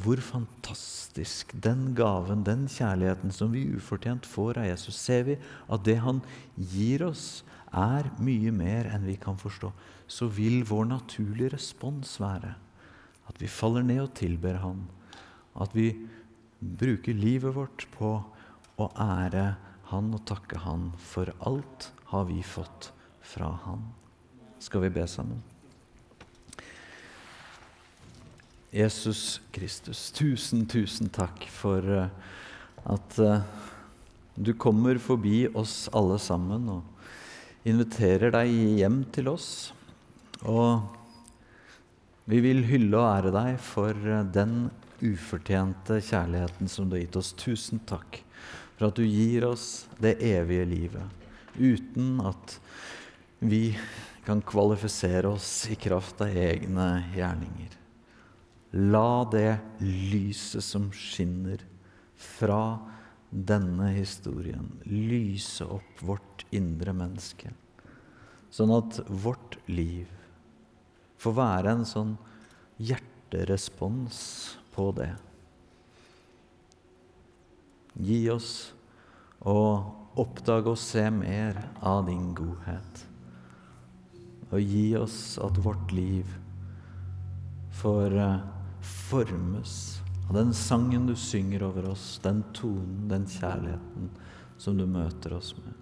hvor 0.00 0.20
fantastisk 0.22 1.50
den 1.52 1.90
gaven, 1.98 2.44
den 2.46 2.68
kjærligheten 2.70 3.34
som 3.34 3.50
vi 3.52 3.66
ufortjent 3.74 4.26
får 4.28 4.62
av 4.62 4.68
Jesus, 4.70 4.96
ser 5.02 5.26
vi 5.26 5.36
at 5.66 5.84
det 5.84 5.98
han 6.04 6.22
gir 6.56 7.04
oss, 7.10 7.42
er 7.70 8.08
mye 8.18 8.50
mer 8.54 8.88
enn 8.90 9.04
vi 9.06 9.14
kan 9.20 9.36
forstå, 9.38 9.68
så 10.10 10.26
vil 10.34 10.64
vår 10.66 10.88
naturlige 10.90 11.52
respons 11.54 12.16
være 12.22 12.56
at 13.30 13.38
vi 13.38 13.50
faller 13.50 13.84
ned 13.86 14.02
og 14.02 14.14
tilber 14.18 14.58
Han. 14.64 14.84
At 15.54 15.74
vi 15.76 15.92
bruker 16.60 17.16
livet 17.16 17.54
vårt 17.54 17.86
på 17.94 18.16
å 18.80 18.88
ære 18.98 19.54
Han 19.92 20.10
og 20.16 20.24
takke 20.26 20.62
Han 20.64 20.90
for 20.98 21.30
alt 21.46 21.90
har 22.10 22.26
vi 22.30 22.42
fått 22.42 22.90
fra 23.22 23.52
Han. 23.66 23.86
Skal 24.58 24.86
vi 24.86 24.94
be 24.98 25.06
sammen? 25.08 25.42
Jesus 28.70 29.40
Kristus, 29.50 30.10
tusen, 30.14 30.62
tusen 30.70 31.08
takk 31.10 31.42
for 31.50 31.82
eh, 31.82 32.10
at 32.86 33.16
eh, 33.18 33.40
du 34.38 34.52
kommer 34.54 35.00
forbi 35.02 35.48
oss 35.58 35.88
alle 35.90 36.20
sammen 36.22 36.68
og 36.76 37.66
inviterer 37.66 38.30
deg 38.30 38.52
hjem 38.78 39.00
til 39.10 39.32
oss. 39.32 39.48
Og 40.46 40.86
vi 42.30 42.38
vil 42.44 42.62
hylle 42.68 42.94
og 42.94 43.08
ære 43.08 43.32
deg 43.34 43.58
for 43.72 43.90
eh, 43.90 44.22
den 44.38 44.68
ufortjente 45.02 45.98
kjærligheten 45.98 46.70
som 46.70 46.86
du 46.86 46.94
har 46.94 47.02
gitt 47.02 47.18
oss. 47.18 47.32
Tusen 47.34 47.82
takk 47.90 48.22
for 48.76 48.92
at 48.92 49.02
du 49.02 49.02
gir 49.02 49.48
oss 49.50 49.88
det 49.98 50.20
evige 50.22 50.68
livet 50.70 51.18
uten 51.58 52.20
at 52.22 52.54
vi 53.42 53.74
kan 54.22 54.46
kvalifisere 54.46 55.34
oss 55.34 55.66
i 55.74 55.74
kraft 55.74 56.22
av 56.22 56.30
egne 56.38 56.92
gjerninger. 57.16 57.79
La 58.72 59.24
det 59.26 59.58
lyset 59.82 60.62
som 60.62 60.90
skinner 60.94 61.64
fra 62.14 62.78
denne 63.30 63.88
historien, 63.96 64.68
lyse 64.86 65.66
opp 65.66 66.02
vårt 66.06 66.44
indre 66.54 66.94
menneske, 66.94 67.50
sånn 68.50 68.72
at 68.74 69.00
vårt 69.06 69.58
liv 69.70 70.10
får 71.20 71.34
være 71.36 71.74
en 71.74 71.86
sånn 71.86 72.12
hjerterespons 72.78 74.20
på 74.74 74.90
det. 74.96 75.12
Gi 78.00 78.22
oss 78.30 78.52
å 79.42 79.58
oppdage 80.20 80.70
og 80.70 80.78
se 80.78 81.04
mer 81.10 81.58
av 81.82 82.04
din 82.06 82.30
godhet. 82.38 83.04
Og 84.50 84.62
gi 84.62 84.86
oss 84.98 85.36
at 85.42 85.58
vårt 85.62 85.92
liv 85.94 86.30
får 87.80 88.16
eh, 88.18 88.59
formes 88.82 90.00
av 90.28 90.36
den 90.36 90.54
sangen 90.54 91.06
du 91.06 91.16
synger 91.16 91.62
over 91.66 91.88
oss, 91.90 92.20
den 92.22 92.44
tonen, 92.54 93.08
den 93.10 93.26
kjærligheten 93.26 94.10
som 94.60 94.78
du 94.78 94.86
møter 94.86 95.34
oss 95.34 95.54
med. 95.58 95.74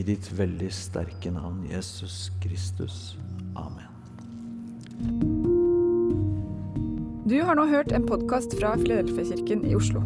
I 0.00 0.06
ditt 0.06 0.30
veldig 0.32 0.70
sterke 0.72 1.32
navn, 1.34 1.66
Jesus 1.68 2.30
Kristus. 2.40 3.18
Amen. 3.58 3.90
Du 7.28 7.36
har 7.44 7.54
nå 7.54 7.66
hørt 7.68 7.92
en 7.92 8.08
podkast 8.08 8.56
fra 8.58 8.72
Filadelfia-kirken 8.80 9.66
i 9.68 9.76
Oslo. 9.76 10.00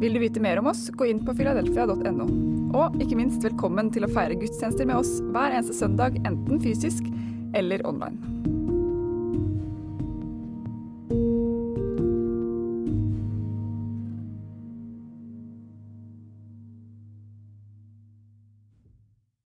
Vil 0.00 0.16
du 0.16 0.22
vite 0.24 0.40
mer 0.42 0.58
om 0.58 0.72
oss, 0.72 0.88
gå 0.96 1.12
inn 1.12 1.20
på 1.26 1.36
filadelfia.no. 1.38 2.26
Og 2.72 2.96
ikke 3.04 3.20
minst 3.20 3.44
velkommen 3.44 3.92
til 3.92 4.08
å 4.08 4.10
feire 4.10 4.40
gudstjenester 4.40 4.88
med 4.88 5.04
oss 5.04 5.18
hver 5.28 5.52
eneste 5.52 5.76
søndag, 5.76 6.16
enten 6.24 6.62
fysisk 6.64 7.04
eller 7.54 7.84
online. 7.86 8.31